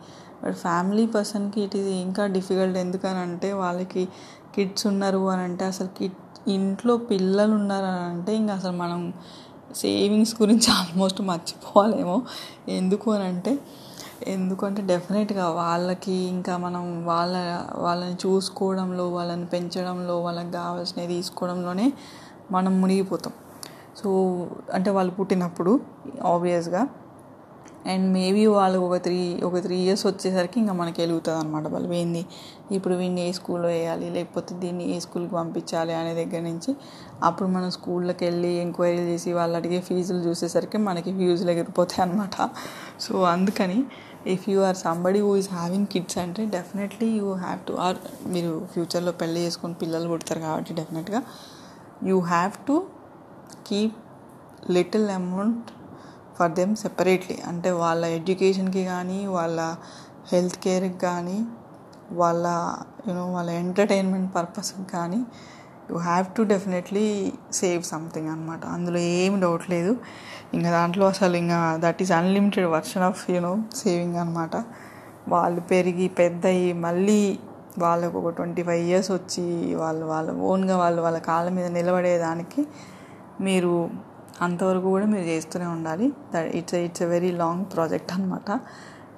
but 0.43 0.57
family 0.59 1.05
పర్సన్కి 1.15 1.61
ఇట్ 1.61 1.77
ఈస్ 1.77 1.91
ఇంకా 2.01 2.25
డిఫికల్ట్ 2.35 2.77
ఎందుకనంటే 2.77 3.49
వాళ్ళకి 3.55 4.03
కిడ్స్ 4.55 4.85
ఉన్నారు 4.87 5.23
అని 5.29 5.43
అంటే 5.43 5.65
అసలు 5.65 5.91
కిడ్ 5.99 6.19
ఇంట్లో 6.51 6.95
పిల్లలు 7.11 7.55
ఉన్నారు 7.55 7.87
అని 7.87 8.05
అంటే 8.11 8.33
ఇంకా 8.37 8.53
అసలు 8.55 8.77
మనం 8.77 9.01
సేవింగ్స్ 9.75 10.35
గురించి 10.41 10.69
ఆల్మోస్ట్ 10.77 11.21
మర్చిపోవాలేమో 11.23 12.15
ఎందుకు 12.77 13.09
అని 13.11 13.25
అంటే 13.25 13.53
ఎందుకంటే 14.27 14.83
డెఫినెట్గా 14.83 15.49
వాళ్ళకి 15.51 16.13
ఇంకా 16.13 16.57
మనం 16.57 17.05
వాళ్ళ 17.05 17.35
వాళ్ళని 17.77 18.17
చూసుకోవడంలో 18.27 19.09
వాళ్ళని 19.09 19.47
పెంచడంలో 19.47 20.21
వాళ్ళకి 20.21 20.51
కావాల్సినవి 20.51 21.09
తీసుకోవడంలోనే 21.15 21.93
మనం 22.51 22.81
మునిగిపోతాం. 22.81 23.33
సో 23.97 24.09
అంటే 24.75 24.91
వాళ్ళు 24.91 25.13
పుట్టినప్పుడు 25.13 25.81
ఆబ్వియస్గా 26.25 26.83
అండ్ 27.87 28.13
మేబీ 28.13 28.47
వాళ్ళు 28.47 28.79
ఒక 28.79 28.97
త్రీ 29.03 29.41
ఒక 29.45 29.59
త్రీ 29.59 29.77
ఇయర్స్ 29.77 30.07
వచ్చేసరికి 30.07 30.61
ఇంకా 30.61 30.73
మనకి 30.73 30.99
వెలుగుతుంది 31.03 31.39
అనమాట 31.39 31.67
వాళ్ళు. 31.67 31.95
ఏంది 31.95 32.27
ఇప్పుడు 32.71 32.95
వీడిని 32.95 33.21
ఏ 33.29 33.33
స్కూల్లో 33.33 33.69
వేయాలి 33.69 34.11
లేకపోతే 34.11 34.55
దీన్ని 34.55 34.85
ఏ 34.95 34.99
స్కూల్కి 35.01 35.35
పంపించాలి 35.35 35.95
అనే 35.95 36.15
దగ్గర 36.15 36.41
నుంచి 36.41 36.77
అప్పుడు 37.23 37.49
మనం 37.49 37.71
స్కూళ్ళకి 37.71 38.25
వెళ్ళి 38.25 38.49
ఎంక్వైరీ 38.59 39.05
చేసి 39.13 39.33
వాళ్ళు 39.33 39.57
అడిగే 39.57 39.81
ఫీజులు 39.81 40.19
చూసేసరికి 40.19 40.79
మనకి 40.79 41.13
ఫ్యూజులు 41.13 41.51
ఎగిరిపోతాయి 41.51 42.03
అనమాట 42.03 42.49
సో 43.01 43.23
అందుకని 43.23 43.79
if 44.27 44.45
you 44.49 44.59
are 44.61 44.77
somebody 44.77 45.21
who 45.21 45.31
is 45.37 45.51
having 45.51 45.87
kids 45.87 46.19
అంటే 46.19 46.43
definitely 46.49 47.09
you 47.19 47.29
have 47.37 47.61
to 47.67 47.75
or 47.79 47.99
మీరు 48.27 48.53
ఫ్యూచర్లో 48.73 49.13
పెళ్ళి 49.13 49.41
చేసుకొని 49.47 49.75
పిల్లలు 49.75 50.09
పుడతారు 50.09 50.41
కాబట్టి 50.41 50.75
డెఫినెట్గా 50.75 51.21
you 52.03 52.19
have 52.25 52.55
to 52.67 52.77
keep 53.67 53.97
little 54.71 55.09
amount 55.11 55.69
for 56.39 56.53
them 56.53 56.75
separately 56.77 57.37
అంటే 57.43 57.71
వాళ్ళ 57.77 58.05
ఎడ్యుకేషన్కి 58.17 58.83
కానీ 58.85 59.21
వాళ్ళ 59.29 59.61
హెల్త్ 60.33 60.59
కేర్కి 60.59 60.99
కానీ 60.99 61.39
వాళ్ళ 62.13 62.47
యూనో 63.07 63.25
వాళ్ళ 63.33 63.51
ఎంటర్టైన్మెంట్ 63.63 64.29
పర్పస్కి 64.35 64.85
కానీ 64.93 65.21
you 65.91 65.97
have 66.07 66.27
to 66.37 66.43
definitely 66.53 67.05
save 67.53 67.83
something 67.83 68.29
అనమాట 68.29 68.63
అందులో 68.77 68.99
ఏం 69.19 69.41
డౌట్ 69.41 69.71
లేదు. 69.71 69.93
ఇంకా 70.55 70.71
దాంట్లో 70.71 71.07
అసలు 71.07 71.37
ఇంకా 71.37 71.59
that 71.85 72.03
is 72.03 72.13
unlimited 72.13 72.69
version 72.77 73.03
of 73.03 73.23
you know 73.31 73.53
saving 73.75 74.17
అనమాట 74.17 74.55
వాళ్ళు 75.29 75.61
పెరిగి 75.71 76.09
పెద్దయి 76.21 76.73
మళ్ళీ 76.87 77.21
వాళ్ళకు 77.79 78.17
ఒక 78.19 78.29
ట్వంటీ 78.37 78.63
ఫైవ్ 78.63 78.85
ఇయర్స్ 78.89 79.11
వచ్చి 79.11 79.45
వాళ్ళు 79.75 80.05
వాళ్ళ 80.07 80.31
ఓన్గా 80.51 80.77
వాళ్ళు 80.77 81.03
వాళ్ళ 81.03 81.19
కాళ్ళ 81.29 81.49
మీద 81.51 81.67
నిలబడేదానికి 81.71 82.63
మీరు 83.41 83.73
అంతవరకు 84.43 84.89
కూడా 84.95 85.07
మీరు 85.07 85.25
చేస్తూనే 85.25 85.67
ఉండాలి. 85.67 86.07
That 86.35 86.49
it's 86.59 86.77
it's 86.87 87.03
a 87.03 87.09
very 87.15 87.31
long 87.43 87.65
project 87.75 88.13
అనమాట 88.13 88.49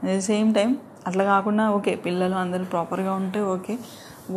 అట్ 0.03 0.11
ద 0.11 0.19
సేమ్ 0.29 0.51
టైం 0.55 0.71
అట్లా 1.07 1.25
కాకుండా 1.25 1.71
ఓకే 1.71 1.93
పిల్లలు 2.07 2.35
అందరూ 2.35 2.65
ప్రాపర్గా 2.65 3.13
ఉంటే 3.13 3.41
ఓకే. 3.55 3.75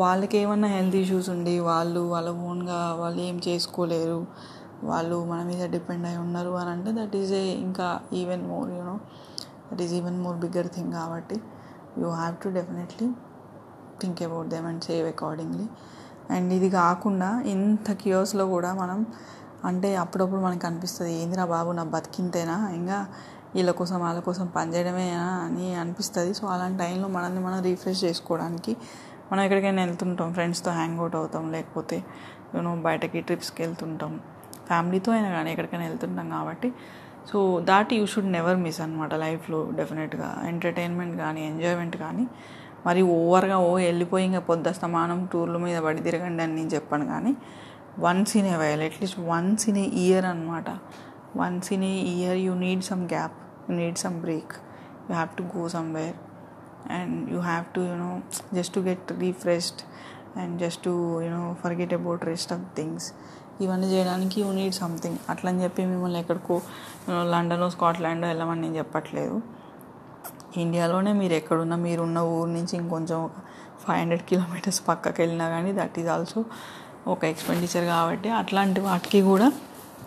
వాళ్ళకి 0.01 0.35
ఏమన్నా 0.37 0.67
హెల్త్ 0.67 0.95
ఇష్యూస్ 0.95 1.29
ఉండి 1.29 1.59
వాళ్ళు 1.59 1.99
వాళ్ళ 2.13 2.29
ఓన్గా 2.49 2.79
వాళ్ళు 2.93 3.21
ఏం 3.21 3.41
చేసుకోలేరు 3.47 4.19
వాళ్ళు 4.83 5.17
మన 5.23 5.39
మీద 5.43 5.63
డిపెండ్ 5.69 6.05
అయి 6.07 6.17
ఉన్నారు 6.17 6.51
అని 6.51 6.69
అంటే 6.69 6.91
దట్ 6.91 7.15
ఈజ్ 7.15 7.33
ఏ 7.33 7.43
ఇంకా 7.65 7.87
even 8.13 8.43
more 8.47 8.69
you know 8.71 8.95
that 9.69 9.81
is 9.81 9.93
even 9.93 10.17
more 10.23 10.37
bigger 10.37 10.67
thing 10.67 10.91
కాబట్టి 10.91 11.37
you 11.97 12.09
have 12.09 12.35
to 12.43 12.49
definitely 12.49 13.07
think 14.01 14.21
about 14.21 14.47
them 14.47 14.67
and 14.67 14.83
save 14.83 15.07
accordingly 15.07 15.67
and 16.29 16.53
ఇది 16.53 16.69
కాకుండా 16.69 17.29
ఇంత 17.53 17.91
క్యూర్స్లో 17.93 18.45
కూడా 18.45 18.73
మనం 18.73 18.99
అంటే 19.65 19.89
అప్పుడప్పుడు 19.95 20.41
మనకు 20.41 20.65
అనిపిస్తుంది 20.67 21.11
ఏందిరా 21.13 21.45
బాబు 21.45 21.71
నా 21.71 21.83
బతికింతేనా? 21.83 22.57
ఇంకా 22.69 22.97
వీళ్ళ 23.55 23.71
కోసం 23.71 23.97
వాళ్ళ 23.99 24.19
కోసం 24.19 24.45
పనిచేయడమేనా 24.47 25.25
అని 25.45 25.75
అనిపిస్తుంది. 25.75 26.33
సో 26.33 26.43
అలాంటి 26.47 26.77
టైంలో 26.83 27.07
మనల్ని 27.07 27.39
మనం 27.39 27.59
రీఫ్రెష్ 27.61 28.03
చేసుకోవడానికి 28.03 28.73
మనం 29.33 29.43
ఎక్కడికైనా 29.47 29.81
వెళ్తుంటాం 29.85 30.31
ఫ్రెండ్స్తో 30.37 30.71
హ్యాంగ్ 30.79 30.99
అవుట్ 31.03 31.15
అవుతాం 31.19 31.45
లేకపోతే 31.53 31.97
యూనో 32.55 32.71
బయటకి 32.87 33.19
ట్రిప్స్కి 33.27 33.59
వెళ్తుంటాం. 33.63 34.11
ఫ్యామిలీతో 34.67 35.09
అయినా 35.15 35.29
కానీ 35.35 35.49
ఎక్కడికైనా 35.53 35.85
వెళ్తుంటాం 35.89 36.27
కాబట్టి. 36.35 36.69
So 37.29 37.37
that 37.69 37.91
you 37.97 38.03
should 38.11 38.29
never 38.35 38.57
miss 38.63 38.79
అనమాట 38.85 39.13
లైఫ్లో 39.23 39.59
డెఫినెట్గా 39.79 40.27
ఎంటర్టైన్మెంట్ 40.49 41.15
కానీ 41.23 41.41
ఎంజాయ్మెంట్ 41.51 41.95
కానీ 42.03 42.25
మరి 42.87 43.01
ఓవర్గా 43.15 43.57
ఓ 43.67 43.71
వెళ్ళిపోయి 43.85 44.25
ఇంకా 44.29 44.41
పొద్దుస్తమానం 44.49 45.19
టూర్ల 45.31 45.57
మీద 45.65 45.77
పడి 45.85 46.01
తిరగండి 46.07 46.43
అని 46.45 46.53
నేను 46.59 46.71
చెప్పాను 46.75 47.05
కానీ 47.05 47.31
once 48.05 48.33
in 48.39 48.49
a 48.53 48.57
while 48.61 48.83
at least 48.87 49.19
once 49.31 49.65
in 49.71 49.79
a 49.83 49.87
year 50.03 50.25
అనమాట 50.25 50.69
once 51.41 51.71
in 51.77 51.85
a 51.91 51.95
year 52.13 52.39
you 52.45 52.53
need 52.65 52.83
some 52.89 53.03
gap 53.15 53.37
you 53.67 53.75
need 53.81 53.99
some 54.05 54.17
break 54.21 54.53
you 55.07 55.13
have 55.15 55.33
to 55.39 55.45
go 55.55 55.63
somewhere 55.69 56.17
and 56.89 57.29
you 57.31 57.39
have 57.39 57.65
to 57.75 57.81
you know 57.81 58.21
just 58.53 58.73
to 58.73 58.79
get 58.79 59.11
refreshed 59.11 59.81
and 60.39 60.59
just 60.59 60.83
to 60.83 61.21
you know 61.21 61.55
forget 61.63 61.93
about 61.93 62.25
rest 62.25 62.53
of 62.53 62.61
things 62.75 63.13
ఇవన్నీ 63.61 63.87
చేయడానికి 63.87 64.41
you 64.41 64.51
need 64.51 64.73
something 64.73 65.17
అట్లా 65.29 65.51
అని 65.51 65.63
చెప్పి 65.63 65.85
మిమ్మల్ని 65.85 66.19
ఎక్కడికో 66.19 66.61
London 67.07 67.71
Scotland 67.71 68.25
వెళ్ళమని 68.25 68.61
నేను 68.61 68.75
చెప్పట్లేదు. 68.75 69.41
ఇండియాలోనే 70.57 71.13
మీరు 71.13 71.33
ఎక్కడున్నా 71.33 71.75
మీరున్న 71.75 72.19
ఊరు 72.19 72.49
నుంచి 72.49 72.77
ఇంకొంచెం 72.77 73.23
ఒక 73.23 73.31
ఫైవ్ 73.85 73.99
హండ్రెడ్ 73.99 74.21
కిలోమీటర్స్ 74.21 74.87
పక్కకి 74.87 75.21
వెళ్ళినా 75.21 75.49
కానీ 75.49 75.73
దట్ 75.73 75.99
ఈజ్ 75.99 76.07
ఆల్సో 76.07 76.45
ఒక 77.07 77.25
ఎక్స్పెండిచర్ 77.25 77.85
కాబట్టి 77.85 78.29
అట్లాంటి 78.29 78.79
వాటికి 78.79 79.21
కూడా 79.21 79.51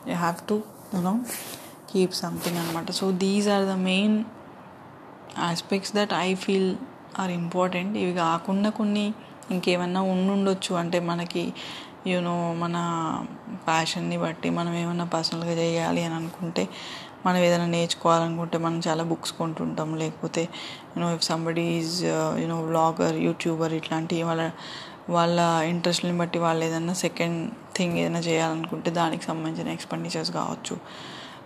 you 0.06 0.14
have 0.14 0.48
to 0.48 0.62
you know 0.94 1.20
keep 1.92 2.14
something 2.14 2.56
అనమాట 2.56 2.90
so 2.90 3.10
these 3.12 3.48
are 3.48 3.64
the 3.64 3.70
main 3.70 4.24
aspects 5.38 5.96
that 5.96 6.12
I 6.14 6.34
feel 6.34 6.76
are 7.18 7.30
important 7.30 7.98
ఇవి 7.98 8.14
కాకుండా 8.14 8.70
కొన్ని 8.70 9.14
ఇంకేమన్నా 9.50 10.00
ఉండుండొచ్చు. 10.00 10.74
అంటే 10.74 11.00
మనకి 11.00 11.54
యూనో 12.06 12.54
మన 12.54 12.76
ప్యాషన్ని 13.66 14.18
బట్టి 14.18 14.50
మనం 14.50 14.74
ఏమన్నా 14.74 15.04
పర్సనల్గా 15.04 15.52
చేయాలి 15.52 16.04
అని 16.04 16.14
అనుకుంటే 16.14 16.68
మనం 17.26 17.36
ఏదైనా 17.36 17.66
నేర్చుకోవాలనుకుంటే 17.66 18.58
మనం 18.58 18.82
చాలా 18.88 19.04
బుక్స్ 19.04 19.32
కొంటుంటాం. 19.32 19.96
లేకపోతే 19.96 20.48
you know 20.96 21.14
if 21.14 21.22
somebody 21.22 21.62
is 21.62 22.04
you know 22.38 22.62
vlogger 22.62 23.16
YouTuber 23.16 23.72
ఇట్లాంటి 23.72 24.22
వాళ్ళ 24.22 24.50
వాళ్ళ 25.08 25.40
ఇంట్రెస్ట్ని 25.64 26.18
బట్టి 26.18 26.38
వాళ్ళు 26.38 26.64
ఏదైనా 26.64 26.92
సెకండ్ 26.92 27.52
థింగ్ 27.76 27.98
ఏదైనా 27.98 28.18
చేయాలనుకుంటే 28.18 28.90
దానికి 28.90 29.24
సంబంధించిన 29.24 29.72
ఎక్స్పెండిచర్స్ 29.72 30.30
కావచ్చు. 30.30 30.76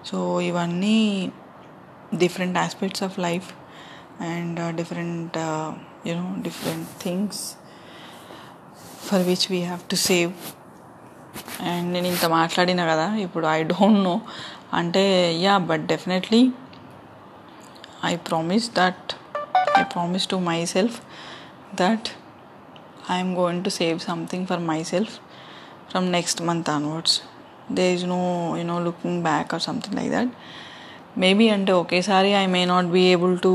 సో 0.06 0.40
ఇవన్నీ 0.40 1.32
different 2.14 2.58
aspects 2.58 3.02
of 3.02 3.18
life 3.18 3.52
and 4.28 4.60
different 4.76 5.36
you know 6.06 6.24
different 6.42 6.88
things 7.02 7.40
for 9.06 9.22
which 9.22 9.46
we 9.50 9.60
have 9.62 9.82
to 9.88 9.96
save 10.04 10.32
and 11.62 11.88
నేను 11.92 12.06
ఇంత 12.06 12.26
మాట్లాడినా 12.30 12.84
కదా 12.86 13.06
ఇప్పుడు 13.16 13.46
ఐ 13.46 13.58
డోంట్ 13.64 14.00
నో 14.04 14.14
అంటే 14.72 15.04
yeah 15.42 15.54
but 15.70 15.84
definitely 15.86 16.42
I 18.04 18.12
promise 18.28 18.66
that 18.74 19.08
I 19.78 19.84
promise 19.84 20.26
to 20.28 20.36
myself 20.74 20.96
that 21.74 22.08
I'm 23.10 23.32
going 23.34 23.64
to 23.64 23.70
save 23.70 23.98
something 24.00 24.46
for 24.46 24.62
myself 24.84 25.14
from 25.90 26.06
next 26.12 26.40
month 26.42 26.70
onwards 26.70 27.16
there 27.72 27.86
is 27.94 28.04
no 28.06 28.20
you know 28.58 28.76
looking 28.78 29.22
back 29.22 29.54
or 29.54 29.62
something 29.62 29.96
like 29.96 30.12
that 30.12 30.32
maybe 31.18 31.48
అంటే 31.48 31.72
ఒకేసారి 31.72 32.30
I 32.34 32.46
may 32.46 32.64
not 32.64 32.86
be 32.86 33.02
able 33.12 33.34
to 33.38 33.52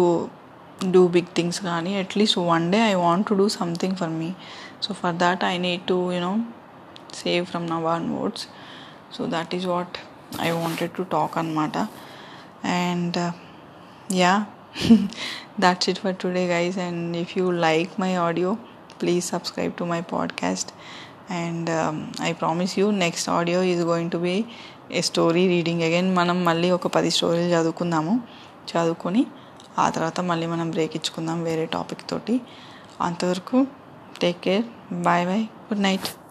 do 0.91 1.07
big 1.07 1.35
things 1.35 1.61
కానీ 1.61 1.97
at least 1.97 2.37
one 2.37 2.71
day 2.71 2.77
I 2.79 2.93
want 2.93 3.27
to 3.27 3.33
do 3.33 3.49
something 3.49 3.95
for 3.95 4.09
me 4.09 4.31
so 4.81 4.93
for 4.93 5.15
that 5.15 5.43
I 5.43 5.57
need 5.57 5.81
to 5.81 6.13
you know 6.13 6.37
save 7.13 7.45
from 7.45 7.69
now 7.69 7.83
wards 8.21 8.47
so 9.17 9.25
that 9.25 9.55
is 9.55 9.65
what 9.65 9.97
I 10.41 10.51
wanted 10.51 10.91
to 10.91 11.01
talk 11.01 11.37
అనమాట 11.37 11.77
and 12.65 13.31
yeah 14.13 14.45
that's 15.61 15.89
it 15.89 15.99
for 15.99 16.15
today 16.15 16.47
guys 16.47 16.77
and 16.77 17.17
if 17.17 17.37
you 17.37 17.51
like 17.51 17.89
my 17.99 18.15
audio 18.15 18.57
please 19.01 19.25
subscribe 19.25 19.73
to 19.73 19.83
my 19.83 20.01
podcast 20.01 20.69
and 21.31 21.69
I 22.21 22.33
promise 22.33 22.79
you 22.79 22.91
next 22.91 23.29
audio 23.29 23.63
is 23.63 23.81
going 23.81 24.11
to 24.11 24.17
be 24.17 24.45
a 24.91 25.01
story 25.01 25.47
reading 25.47 25.81
again 25.81 26.15
మనం 26.15 26.45
మళ్ళీ 26.45 26.71
ఒక 26.71 26.87
పది 26.87 27.11
స్టోరీలు 27.11 27.53
చదువుకుందాము. 27.53 28.21
చదువుకొని 28.67 29.25
ఆ 29.79 29.89
తర్వాత 29.89 30.19
మళ్ళీ 30.19 30.47
మనం 30.47 30.71
బ్రేక్ 30.71 30.95
ఇచ్చుకుందాం 30.95 31.43
వేరే 31.43 31.65
టాపిక్ 31.65 32.09
తోటి. 32.09 32.41
అంతవరకు 33.01 33.67
take 34.21 34.41
care. 34.41 34.65
Bye 34.93 35.25
bye. 35.25 35.43
Good 35.43 35.81
night. 35.81 36.24